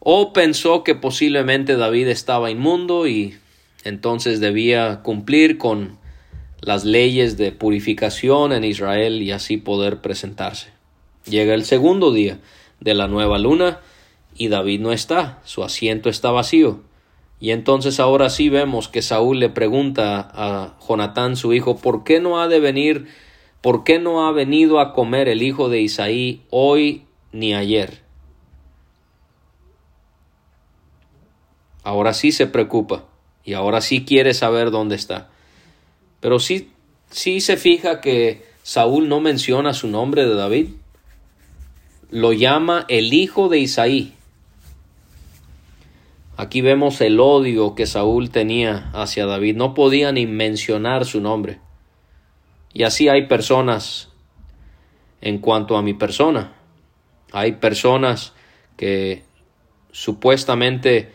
o 0.00 0.32
pensó 0.32 0.84
que 0.84 0.94
posiblemente 0.94 1.76
David 1.76 2.08
estaba 2.08 2.50
inmundo 2.50 3.06
y 3.06 3.38
entonces 3.84 4.40
debía 4.40 5.00
cumplir 5.02 5.56
con 5.56 5.98
las 6.60 6.84
leyes 6.84 7.36
de 7.36 7.52
purificación 7.52 8.52
en 8.52 8.64
Israel 8.64 9.22
y 9.22 9.30
así 9.30 9.56
poder 9.56 10.00
presentarse. 10.00 10.68
Llega 11.26 11.54
el 11.54 11.64
segundo 11.64 12.12
día 12.12 12.38
de 12.80 12.94
la 12.94 13.08
nueva 13.08 13.38
luna 13.38 13.80
y 14.36 14.48
David 14.48 14.80
no 14.80 14.92
está, 14.92 15.40
su 15.44 15.64
asiento 15.64 16.10
está 16.10 16.30
vacío. 16.30 16.82
Y 17.44 17.50
entonces 17.50 18.00
ahora 18.00 18.30
sí 18.30 18.48
vemos 18.48 18.88
que 18.88 19.02
Saúl 19.02 19.38
le 19.38 19.50
pregunta 19.50 20.30
a 20.32 20.78
Jonatán 20.80 21.36
su 21.36 21.52
hijo, 21.52 21.76
¿por 21.76 22.02
qué 22.02 22.18
no 22.18 22.40
ha 22.40 22.48
de 22.48 22.58
venir, 22.58 23.06
por 23.60 23.84
qué 23.84 23.98
no 23.98 24.26
ha 24.26 24.32
venido 24.32 24.80
a 24.80 24.94
comer 24.94 25.28
el 25.28 25.42
hijo 25.42 25.68
de 25.68 25.82
Isaí 25.82 26.40
hoy 26.48 27.04
ni 27.32 27.52
ayer? 27.52 28.00
Ahora 31.82 32.14
sí 32.14 32.32
se 32.32 32.46
preocupa 32.46 33.04
y 33.44 33.52
ahora 33.52 33.82
sí 33.82 34.06
quiere 34.06 34.32
saber 34.32 34.70
dónde 34.70 34.94
está. 34.94 35.28
Pero 36.20 36.38
sí, 36.38 36.70
sí 37.10 37.42
se 37.42 37.58
fija 37.58 38.00
que 38.00 38.42
Saúl 38.62 39.06
no 39.06 39.20
menciona 39.20 39.74
su 39.74 39.88
nombre 39.88 40.24
de 40.24 40.34
David. 40.34 40.68
Lo 42.08 42.32
llama 42.32 42.86
el 42.88 43.12
hijo 43.12 43.50
de 43.50 43.58
Isaí. 43.58 44.14
Aquí 46.36 46.62
vemos 46.62 47.00
el 47.00 47.20
odio 47.20 47.76
que 47.76 47.86
Saúl 47.86 48.30
tenía 48.30 48.90
hacia 48.92 49.24
David. 49.24 49.56
No 49.56 49.72
podía 49.72 50.10
ni 50.10 50.26
mencionar 50.26 51.04
su 51.04 51.20
nombre. 51.20 51.60
Y 52.72 52.82
así 52.82 53.08
hay 53.08 53.28
personas 53.28 54.10
en 55.20 55.38
cuanto 55.38 55.76
a 55.76 55.82
mi 55.82 55.94
persona. 55.94 56.52
Hay 57.30 57.52
personas 57.52 58.32
que 58.76 59.22
supuestamente 59.92 61.12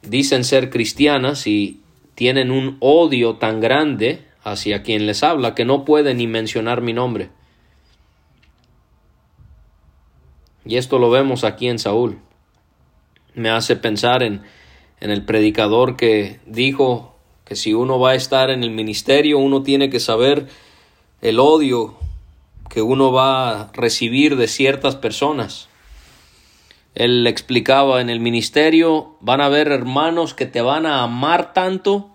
dicen 0.00 0.44
ser 0.44 0.70
cristianas 0.70 1.46
y 1.46 1.82
tienen 2.14 2.50
un 2.50 2.78
odio 2.80 3.36
tan 3.36 3.60
grande 3.60 4.24
hacia 4.42 4.82
quien 4.82 5.06
les 5.06 5.22
habla 5.22 5.54
que 5.54 5.66
no 5.66 5.84
pueden 5.84 6.16
ni 6.16 6.26
mencionar 6.26 6.80
mi 6.80 6.94
nombre. 6.94 7.28
Y 10.64 10.78
esto 10.78 10.98
lo 10.98 11.10
vemos 11.10 11.44
aquí 11.44 11.68
en 11.68 11.78
Saúl 11.78 12.18
me 13.34 13.50
hace 13.50 13.76
pensar 13.76 14.22
en, 14.22 14.42
en 15.00 15.10
el 15.10 15.24
predicador 15.24 15.96
que 15.96 16.40
dijo 16.46 17.14
que 17.44 17.56
si 17.56 17.74
uno 17.74 17.98
va 17.98 18.10
a 18.10 18.14
estar 18.14 18.50
en 18.50 18.62
el 18.62 18.70
ministerio, 18.70 19.38
uno 19.38 19.62
tiene 19.62 19.90
que 19.90 20.00
saber 20.00 20.46
el 21.20 21.38
odio 21.38 21.96
que 22.68 22.82
uno 22.82 23.10
va 23.12 23.50
a 23.50 23.72
recibir 23.72 24.36
de 24.36 24.46
ciertas 24.46 24.96
personas. 24.96 25.68
Él 26.94 27.26
explicaba 27.26 28.00
en 28.00 28.10
el 28.10 28.20
ministerio 28.20 29.16
van 29.20 29.40
a 29.40 29.46
haber 29.46 29.68
hermanos 29.68 30.34
que 30.34 30.46
te 30.46 30.60
van 30.60 30.86
a 30.86 31.02
amar 31.02 31.52
tanto 31.52 32.10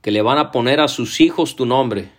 que 0.00 0.10
le 0.10 0.22
van 0.22 0.38
a 0.38 0.52
poner 0.52 0.80
a 0.80 0.88
sus 0.88 1.20
hijos 1.20 1.56
tu 1.56 1.66
nombre. 1.66 2.10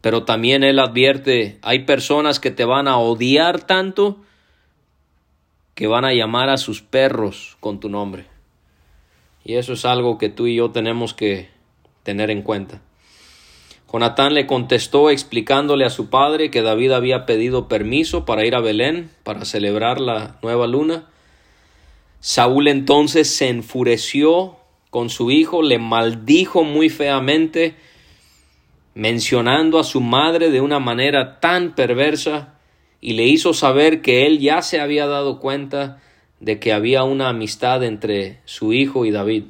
Pero 0.00 0.24
también 0.24 0.64
él 0.64 0.78
advierte, 0.78 1.58
hay 1.62 1.80
personas 1.80 2.40
que 2.40 2.50
te 2.50 2.64
van 2.64 2.88
a 2.88 2.98
odiar 2.98 3.60
tanto 3.60 4.18
que 5.78 5.86
van 5.86 6.04
a 6.04 6.12
llamar 6.12 6.48
a 6.48 6.56
sus 6.56 6.82
perros 6.82 7.56
con 7.60 7.78
tu 7.78 7.88
nombre. 7.88 8.26
Y 9.44 9.54
eso 9.54 9.74
es 9.74 9.84
algo 9.84 10.18
que 10.18 10.28
tú 10.28 10.48
y 10.48 10.56
yo 10.56 10.72
tenemos 10.72 11.14
que 11.14 11.50
tener 12.02 12.32
en 12.32 12.42
cuenta. 12.42 12.82
Jonatán 13.88 14.34
le 14.34 14.48
contestó 14.48 15.08
explicándole 15.08 15.84
a 15.84 15.90
su 15.90 16.10
padre 16.10 16.50
que 16.50 16.62
David 16.62 16.90
había 16.90 17.26
pedido 17.26 17.68
permiso 17.68 18.24
para 18.24 18.44
ir 18.44 18.56
a 18.56 18.60
Belén 18.60 19.12
para 19.22 19.44
celebrar 19.44 20.00
la 20.00 20.40
nueva 20.42 20.66
luna. 20.66 21.06
Saúl 22.18 22.66
entonces 22.66 23.32
se 23.32 23.48
enfureció 23.48 24.56
con 24.90 25.10
su 25.10 25.30
hijo, 25.30 25.62
le 25.62 25.78
maldijo 25.78 26.64
muy 26.64 26.88
feamente, 26.88 27.76
mencionando 28.94 29.78
a 29.78 29.84
su 29.84 30.00
madre 30.00 30.50
de 30.50 30.60
una 30.60 30.80
manera 30.80 31.38
tan 31.38 31.76
perversa, 31.76 32.57
y 33.00 33.12
le 33.12 33.24
hizo 33.26 33.54
saber 33.54 34.02
que 34.02 34.26
él 34.26 34.38
ya 34.38 34.62
se 34.62 34.80
había 34.80 35.06
dado 35.06 35.40
cuenta 35.40 36.00
de 36.40 36.58
que 36.58 36.72
había 36.72 37.04
una 37.04 37.28
amistad 37.28 37.82
entre 37.84 38.40
su 38.44 38.72
hijo 38.72 39.04
y 39.04 39.10
David. 39.10 39.44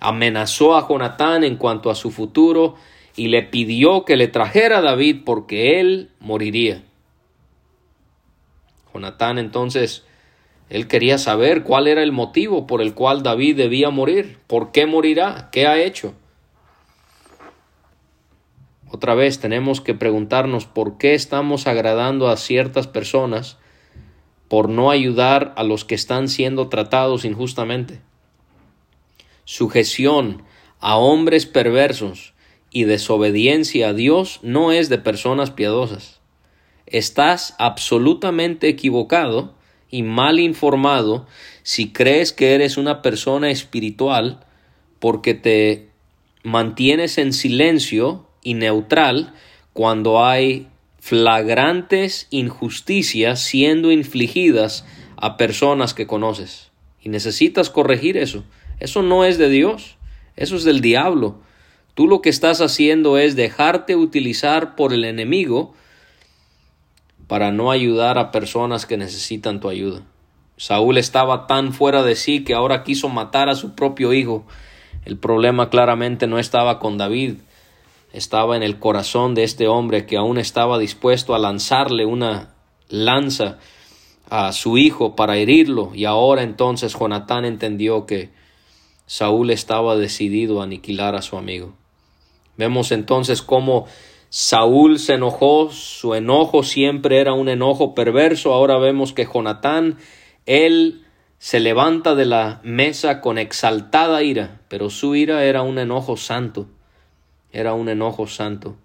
Amenazó 0.00 0.76
a 0.76 0.86
Jonatán 0.86 1.44
en 1.44 1.56
cuanto 1.56 1.90
a 1.90 1.94
su 1.94 2.10
futuro 2.10 2.76
y 3.16 3.28
le 3.28 3.42
pidió 3.42 4.04
que 4.04 4.16
le 4.16 4.28
trajera 4.28 4.78
a 4.78 4.82
David 4.82 5.22
porque 5.24 5.80
él 5.80 6.10
moriría. 6.20 6.82
Jonatán 8.94 9.38
entonces, 9.38 10.04
él 10.70 10.86
quería 10.86 11.18
saber 11.18 11.62
cuál 11.62 11.88
era 11.88 12.02
el 12.02 12.12
motivo 12.12 12.66
por 12.66 12.82
el 12.82 12.94
cual 12.94 13.22
David 13.22 13.56
debía 13.56 13.90
morir, 13.90 14.38
por 14.46 14.70
qué 14.70 14.86
morirá, 14.86 15.48
qué 15.50 15.66
ha 15.66 15.80
hecho. 15.82 16.14
Otra 18.90 19.14
vez 19.14 19.38
tenemos 19.38 19.80
que 19.80 19.94
preguntarnos 19.94 20.66
por 20.66 20.96
qué 20.96 21.14
estamos 21.14 21.66
agradando 21.66 22.28
a 22.28 22.36
ciertas 22.36 22.86
personas 22.86 23.58
por 24.48 24.70
no 24.70 24.90
ayudar 24.90 25.52
a 25.56 25.62
los 25.62 25.84
que 25.84 25.94
están 25.94 26.28
siendo 26.28 26.68
tratados 26.68 27.24
injustamente. 27.24 28.00
Sujeción 29.44 30.42
a 30.80 30.96
hombres 30.96 31.44
perversos 31.44 32.32
y 32.70 32.84
desobediencia 32.84 33.88
a 33.88 33.92
Dios 33.92 34.40
no 34.42 34.72
es 34.72 34.88
de 34.88 34.98
personas 34.98 35.50
piadosas. 35.50 36.20
Estás 36.86 37.54
absolutamente 37.58 38.68
equivocado 38.68 39.54
y 39.90 40.02
mal 40.02 40.38
informado 40.38 41.26
si 41.62 41.92
crees 41.92 42.32
que 42.32 42.54
eres 42.54 42.78
una 42.78 43.02
persona 43.02 43.50
espiritual 43.50 44.46
porque 44.98 45.34
te 45.34 45.88
mantienes 46.42 47.18
en 47.18 47.32
silencio 47.32 48.27
y 48.42 48.54
neutral 48.54 49.34
cuando 49.72 50.24
hay 50.24 50.68
flagrantes 50.98 52.26
injusticias 52.30 53.40
siendo 53.40 53.92
infligidas 53.92 54.84
a 55.16 55.36
personas 55.36 55.94
que 55.94 56.06
conoces. 56.06 56.70
Y 57.00 57.08
necesitas 57.08 57.70
corregir 57.70 58.16
eso. 58.16 58.44
Eso 58.80 59.02
no 59.02 59.24
es 59.24 59.38
de 59.38 59.48
Dios, 59.48 59.96
eso 60.36 60.56
es 60.56 60.64
del 60.64 60.80
diablo. 60.80 61.40
Tú 61.94 62.06
lo 62.06 62.20
que 62.20 62.28
estás 62.28 62.60
haciendo 62.60 63.18
es 63.18 63.36
dejarte 63.36 63.96
utilizar 63.96 64.76
por 64.76 64.92
el 64.92 65.04
enemigo 65.04 65.74
para 67.26 67.50
no 67.52 67.70
ayudar 67.70 68.18
a 68.18 68.30
personas 68.30 68.86
que 68.86 68.96
necesitan 68.96 69.60
tu 69.60 69.68
ayuda. 69.68 70.02
Saúl 70.56 70.98
estaba 70.98 71.46
tan 71.46 71.72
fuera 71.72 72.02
de 72.02 72.16
sí 72.16 72.42
que 72.42 72.54
ahora 72.54 72.82
quiso 72.82 73.08
matar 73.08 73.48
a 73.48 73.54
su 73.54 73.74
propio 73.74 74.12
hijo. 74.12 74.44
El 75.04 75.16
problema 75.16 75.70
claramente 75.70 76.26
no 76.26 76.38
estaba 76.38 76.78
con 76.78 76.98
David, 76.98 77.36
estaba 78.12 78.56
en 78.56 78.62
el 78.62 78.78
corazón 78.78 79.34
de 79.34 79.44
este 79.44 79.68
hombre 79.68 80.06
que 80.06 80.16
aún 80.16 80.38
estaba 80.38 80.78
dispuesto 80.78 81.34
a 81.34 81.38
lanzarle 81.38 82.06
una 82.06 82.54
lanza 82.88 83.58
a 84.30 84.52
su 84.52 84.78
hijo 84.78 85.16
para 85.16 85.36
herirlo. 85.36 85.92
Y 85.94 86.04
ahora 86.04 86.42
entonces 86.42 86.96
Jonatán 86.98 87.44
entendió 87.44 88.06
que 88.06 88.30
Saúl 89.06 89.50
estaba 89.50 89.96
decidido 89.96 90.60
a 90.60 90.64
aniquilar 90.64 91.14
a 91.14 91.22
su 91.22 91.36
amigo. 91.36 91.74
Vemos 92.56 92.92
entonces 92.92 93.40
cómo 93.40 93.86
Saúl 94.30 94.98
se 94.98 95.14
enojó, 95.14 95.70
su 95.70 96.14
enojo 96.14 96.62
siempre 96.62 97.20
era 97.20 97.32
un 97.32 97.48
enojo 97.48 97.94
perverso, 97.94 98.52
ahora 98.52 98.76
vemos 98.76 99.14
que 99.14 99.24
Jonatán, 99.24 99.96
él 100.44 101.04
se 101.38 101.60
levanta 101.60 102.14
de 102.14 102.26
la 102.26 102.60
mesa 102.64 103.20
con 103.20 103.38
exaltada 103.38 104.22
ira, 104.22 104.60
pero 104.68 104.90
su 104.90 105.14
ira 105.14 105.44
era 105.44 105.62
un 105.62 105.78
enojo 105.78 106.16
santo, 106.18 106.66
era 107.52 107.74
un 107.74 107.88
enojo 107.88 108.26
santo. 108.26 108.76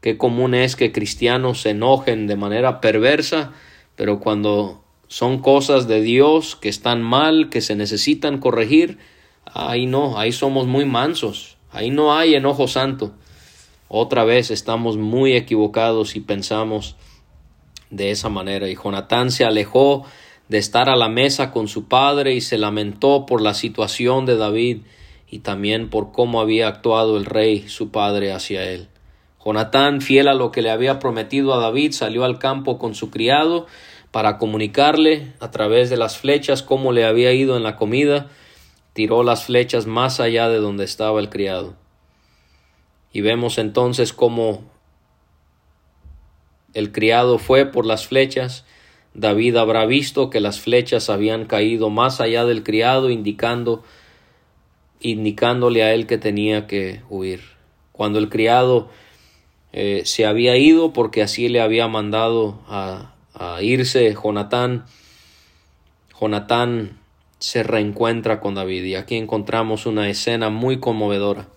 Qué 0.00 0.18
común 0.18 0.54
es 0.54 0.76
que 0.76 0.92
cristianos 0.92 1.62
se 1.62 1.70
enojen 1.70 2.26
de 2.26 2.36
manera 2.36 2.80
perversa, 2.80 3.52
pero 3.96 4.20
cuando 4.20 4.84
son 5.08 5.40
cosas 5.40 5.88
de 5.88 6.02
Dios 6.02 6.56
que 6.56 6.68
están 6.68 7.02
mal, 7.02 7.48
que 7.48 7.60
se 7.60 7.76
necesitan 7.76 8.38
corregir, 8.38 8.98
ahí 9.46 9.86
no, 9.86 10.18
ahí 10.18 10.32
somos 10.32 10.66
muy 10.66 10.84
mansos, 10.84 11.54
Ahí 11.74 11.90
no 11.90 12.16
hay 12.16 12.36
enojo 12.36 12.68
santo. 12.68 13.14
Otra 13.88 14.22
vez 14.22 14.52
estamos 14.52 14.96
muy 14.96 15.34
equivocados 15.34 16.14
y 16.14 16.20
pensamos 16.20 16.94
de 17.90 18.12
esa 18.12 18.28
manera. 18.28 18.68
Y 18.68 18.76
Jonatán 18.76 19.32
se 19.32 19.44
alejó 19.44 20.04
de 20.48 20.58
estar 20.58 20.88
a 20.88 20.94
la 20.94 21.08
mesa 21.08 21.50
con 21.50 21.66
su 21.66 21.88
padre 21.88 22.32
y 22.34 22.40
se 22.40 22.58
lamentó 22.58 23.26
por 23.26 23.42
la 23.42 23.54
situación 23.54 24.24
de 24.24 24.36
David 24.36 24.82
y 25.34 25.40
también 25.40 25.90
por 25.90 26.12
cómo 26.12 26.40
había 26.40 26.68
actuado 26.68 27.16
el 27.16 27.24
rey, 27.24 27.68
su 27.68 27.90
padre, 27.90 28.32
hacia 28.32 28.70
él. 28.70 28.86
Jonatán, 29.44 30.00
fiel 30.00 30.28
a 30.28 30.34
lo 30.34 30.52
que 30.52 30.62
le 30.62 30.70
había 30.70 31.00
prometido 31.00 31.52
a 31.52 31.58
David, 31.58 31.90
salió 31.90 32.24
al 32.24 32.38
campo 32.38 32.78
con 32.78 32.94
su 32.94 33.10
criado 33.10 33.66
para 34.12 34.38
comunicarle 34.38 35.32
a 35.40 35.50
través 35.50 35.90
de 35.90 35.96
las 35.96 36.18
flechas 36.18 36.62
cómo 36.62 36.92
le 36.92 37.04
había 37.04 37.32
ido 37.32 37.56
en 37.56 37.64
la 37.64 37.74
comida 37.74 38.28
tiró 38.92 39.24
las 39.24 39.46
flechas 39.46 39.88
más 39.88 40.20
allá 40.20 40.48
de 40.48 40.58
donde 40.58 40.84
estaba 40.84 41.18
el 41.18 41.30
criado. 41.30 41.74
Y 43.12 43.20
vemos 43.20 43.58
entonces 43.58 44.12
cómo 44.12 44.62
el 46.74 46.92
criado 46.92 47.38
fue 47.38 47.66
por 47.66 47.86
las 47.86 48.06
flechas, 48.06 48.64
David 49.14 49.56
habrá 49.56 49.84
visto 49.84 50.30
que 50.30 50.38
las 50.38 50.60
flechas 50.60 51.10
habían 51.10 51.46
caído 51.46 51.90
más 51.90 52.20
allá 52.20 52.44
del 52.44 52.62
criado, 52.62 53.10
indicando 53.10 53.82
indicándole 55.10 55.82
a 55.82 55.94
él 55.94 56.06
que 56.06 56.18
tenía 56.18 56.66
que 56.66 57.02
huir. 57.08 57.40
Cuando 57.92 58.18
el 58.18 58.28
criado 58.28 58.88
eh, 59.72 60.02
se 60.04 60.26
había 60.26 60.56
ido, 60.56 60.92
porque 60.92 61.22
así 61.22 61.48
le 61.48 61.60
había 61.60 61.86
mandado 61.88 62.60
a, 62.66 63.14
a 63.34 63.62
irse 63.62 64.14
Jonatán, 64.14 64.84
Jonatán 66.20 66.98
se 67.38 67.62
reencuentra 67.62 68.40
con 68.40 68.54
David 68.54 68.84
y 68.84 68.94
aquí 68.94 69.16
encontramos 69.16 69.86
una 69.86 70.08
escena 70.08 70.50
muy 70.50 70.80
conmovedora 70.80 71.48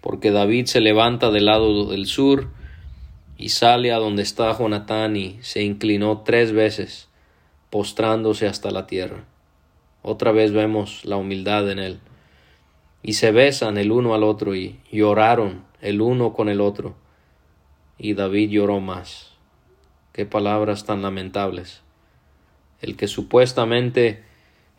porque 0.00 0.30
David 0.30 0.66
se 0.66 0.80
levanta 0.80 1.30
del 1.30 1.46
lado 1.46 1.86
del 1.86 2.06
sur 2.06 2.48
y 3.36 3.50
sale 3.50 3.92
a 3.92 3.98
donde 3.98 4.22
está 4.22 4.56
Jonatán 4.56 5.16
y 5.16 5.38
se 5.42 5.62
inclinó 5.62 6.22
tres 6.24 6.52
veces 6.52 7.08
postrándose 7.70 8.46
hasta 8.46 8.70
la 8.70 8.86
tierra. 8.86 9.24
Otra 10.02 10.32
vez 10.32 10.52
vemos 10.52 11.04
la 11.04 11.16
humildad 11.16 11.70
en 11.70 11.78
él. 11.78 12.00
Y 13.02 13.14
se 13.14 13.30
besan 13.32 13.78
el 13.78 13.92
uno 13.92 14.14
al 14.14 14.22
otro 14.22 14.54
y 14.54 14.80
lloraron 14.90 15.64
el 15.80 16.00
uno 16.00 16.32
con 16.32 16.48
el 16.48 16.60
otro. 16.60 16.94
Y 17.98 18.14
David 18.14 18.50
lloró 18.50 18.80
más. 18.80 19.32
Qué 20.12 20.26
palabras 20.26 20.84
tan 20.84 21.02
lamentables. 21.02 21.82
El 22.80 22.96
que 22.96 23.08
supuestamente 23.08 24.22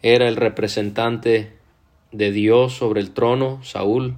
era 0.01 0.27
el 0.27 0.35
representante 0.35 1.53
de 2.11 2.31
Dios 2.31 2.73
sobre 2.73 3.01
el 3.01 3.11
trono, 3.11 3.59
Saúl, 3.63 4.15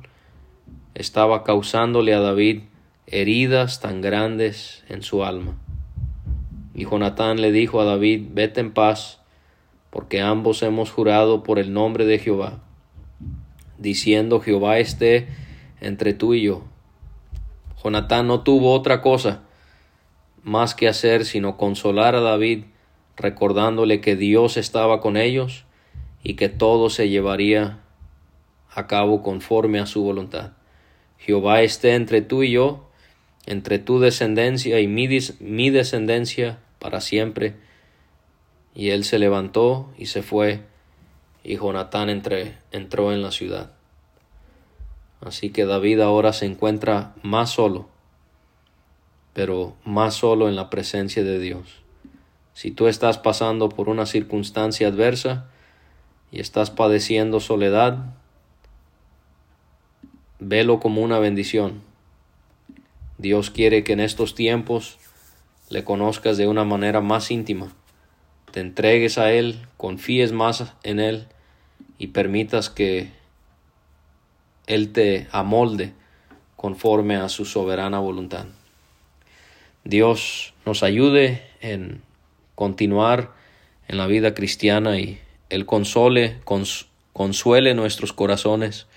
estaba 0.94 1.44
causándole 1.44 2.14
a 2.14 2.20
David 2.20 2.62
heridas 3.08 3.82
tan 3.82 4.02
grandes 4.02 4.84
en 4.88 5.02
su 5.02 5.24
alma. 5.24 5.58
Y 6.74 6.86
Jonatán 6.86 7.42
le 7.42 7.52
dijo 7.52 7.82
a 7.82 7.86
David, 7.86 8.28
vete 8.32 8.62
en 8.62 8.72
paz, 8.72 9.20
porque 9.90 10.22
ambos 10.22 10.64
hemos 10.64 10.92
jurado 10.92 11.44
por 11.44 11.60
el 11.60 11.74
nombre 11.74 12.06
de 12.06 12.20
Jehová, 12.20 12.62
diciendo 13.82 14.39
Jehová 14.39 14.80
esté 14.80 15.28
entre 15.82 16.13
tú 16.13 16.34
y 16.34 16.44
yo. 16.44 16.63
Jonatán 17.84 18.28
no 18.28 18.41
tuvo 18.41 18.74
otra 18.74 19.02
cosa 19.02 19.41
más 20.44 20.76
que 20.76 20.88
hacer 20.88 21.26
sino 21.26 21.58
consolar 21.58 22.15
a 22.15 22.22
David, 22.22 22.65
recordándole 23.17 24.02
que 24.02 24.15
Dios 24.15 24.58
estaba 24.58 25.02
con 25.02 25.17
ellos 25.17 25.65
y 26.24 26.36
que 26.36 26.50
todo 26.50 26.89
se 26.89 27.10
llevaría 27.10 27.80
a 28.74 28.88
cabo 28.88 29.22
conforme 29.22 29.80
a 29.80 29.86
su 29.86 30.04
voluntad. 30.04 30.54
Jehová 31.17 31.62
esté 31.62 31.94
entre 31.96 32.22
tú 32.22 32.44
y 32.44 32.52
yo, 32.52 32.89
entre 33.46 33.80
tu 33.80 34.00
descendencia 34.00 34.80
y 34.80 34.88
mi, 34.88 35.08
mi 35.39 35.70
descendencia 35.70 36.60
para 36.80 37.02
siempre. 37.02 37.56
Y 38.74 38.89
él 38.89 39.04
se 39.04 39.20
levantó 39.20 39.91
y 39.98 40.06
se 40.08 40.24
fue, 40.24 40.62
y 41.43 41.58
Jonatán 41.58 42.10
entró 42.10 43.12
en 43.12 43.21
la 43.21 43.32
ciudad. 43.32 43.71
Así 45.21 45.51
que 45.51 45.65
David 45.65 45.99
ahora 46.01 46.34
se 46.34 46.45
encuentra 46.45 47.13
más 47.21 47.51
solo, 47.51 47.88
pero 49.34 49.75
más 49.86 50.15
solo 50.15 50.49
en 50.49 50.56
la 50.56 50.69
presencia 50.69 51.23
de 51.23 51.39
Dios. 51.39 51.82
Si 52.54 52.71
tú 52.71 52.88
estás 52.88 53.17
pasando 53.17 53.69
por 53.69 53.88
una 53.88 54.06
circunstancia 54.06 54.88
adversa, 54.88 55.47
y 56.32 56.39
estás 56.39 56.71
padeciendo 56.71 57.39
soledad, 57.39 58.15
velo 60.39 60.80
como 60.80 61.01
una 61.01 61.19
bendición, 61.19 61.82
Dios 63.17 63.51
quiere 63.51 63.84
que 63.84 63.93
en 63.93 63.99
estos 63.99 64.34
tiempos 64.34 64.97
le 65.69 65.84
conozcas 65.84 66.38
de 66.38 66.47
una 66.47 66.63
manera 66.63 67.01
más 67.01 67.30
íntima, 67.32 67.73
te 68.52 68.60
entregues 68.60 69.18
a 69.18 69.32
Él, 69.32 69.60
confíes 69.78 70.32
más 70.32 70.74
en 70.84 71.00
Él 71.00 71.28
y 71.98 72.08
permitas 72.08 72.70
que 72.70 73.10
Él 74.68 74.92
te 74.92 75.28
amolde 75.32 75.94
conforme 76.56 77.16
a 77.16 77.30
su 77.30 77.46
soberana 77.46 78.00
voluntad. 78.00 78.46
Dios 79.84 80.54
nos 80.66 80.84
ayude 80.84 81.44
en 81.62 82.02
continuar 82.56 83.32
en 83.88 83.98
la 83.98 84.08
vida 84.08 84.34
cristiana 84.34 85.00
y 85.00 85.20
Él 85.50 85.66
console, 85.66 86.40
consuele 87.14 87.74
nuestros 87.74 88.14
corazones 88.14 88.88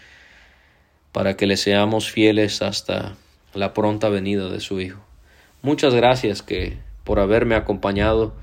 para 1.12 1.37
que 1.37 1.47
le 1.47 1.57
seamos 1.57 2.11
fieles 2.11 2.61
hasta 2.61 3.17
la 3.55 3.73
pronta 3.73 4.09
venida 4.09 4.51
de 4.51 4.61
su 4.61 4.81
Hijo. 4.81 5.01
Muchas 5.62 5.95
gracias 5.95 6.43
que 6.43 6.77
por 7.05 7.21
haberme 7.21 7.55
acompañado. 7.55 8.35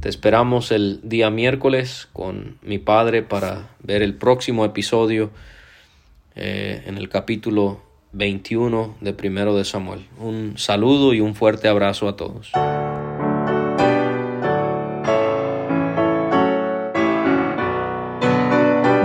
Te 0.00 0.08
esperamos 0.08 0.70
el 0.70 1.00
día 1.02 1.28
miércoles 1.28 2.08
con 2.12 2.58
mi 2.62 2.78
padre 2.78 3.22
para 3.22 3.70
ver 3.82 4.02
el 4.02 4.14
próximo 4.14 4.64
episodio 4.64 5.30
eh, 6.36 6.84
en 6.86 6.98
el 6.98 7.08
capítulo 7.08 7.82
21 8.12 8.96
de 9.00 9.12
Primero 9.12 9.56
de 9.56 9.64
Samuel. 9.64 10.06
Un 10.20 10.56
saludo 10.56 11.14
y 11.14 11.20
un 11.20 11.34
fuerte 11.34 11.66
abrazo 11.66 12.06
a 12.06 12.14
todos. 12.14 12.52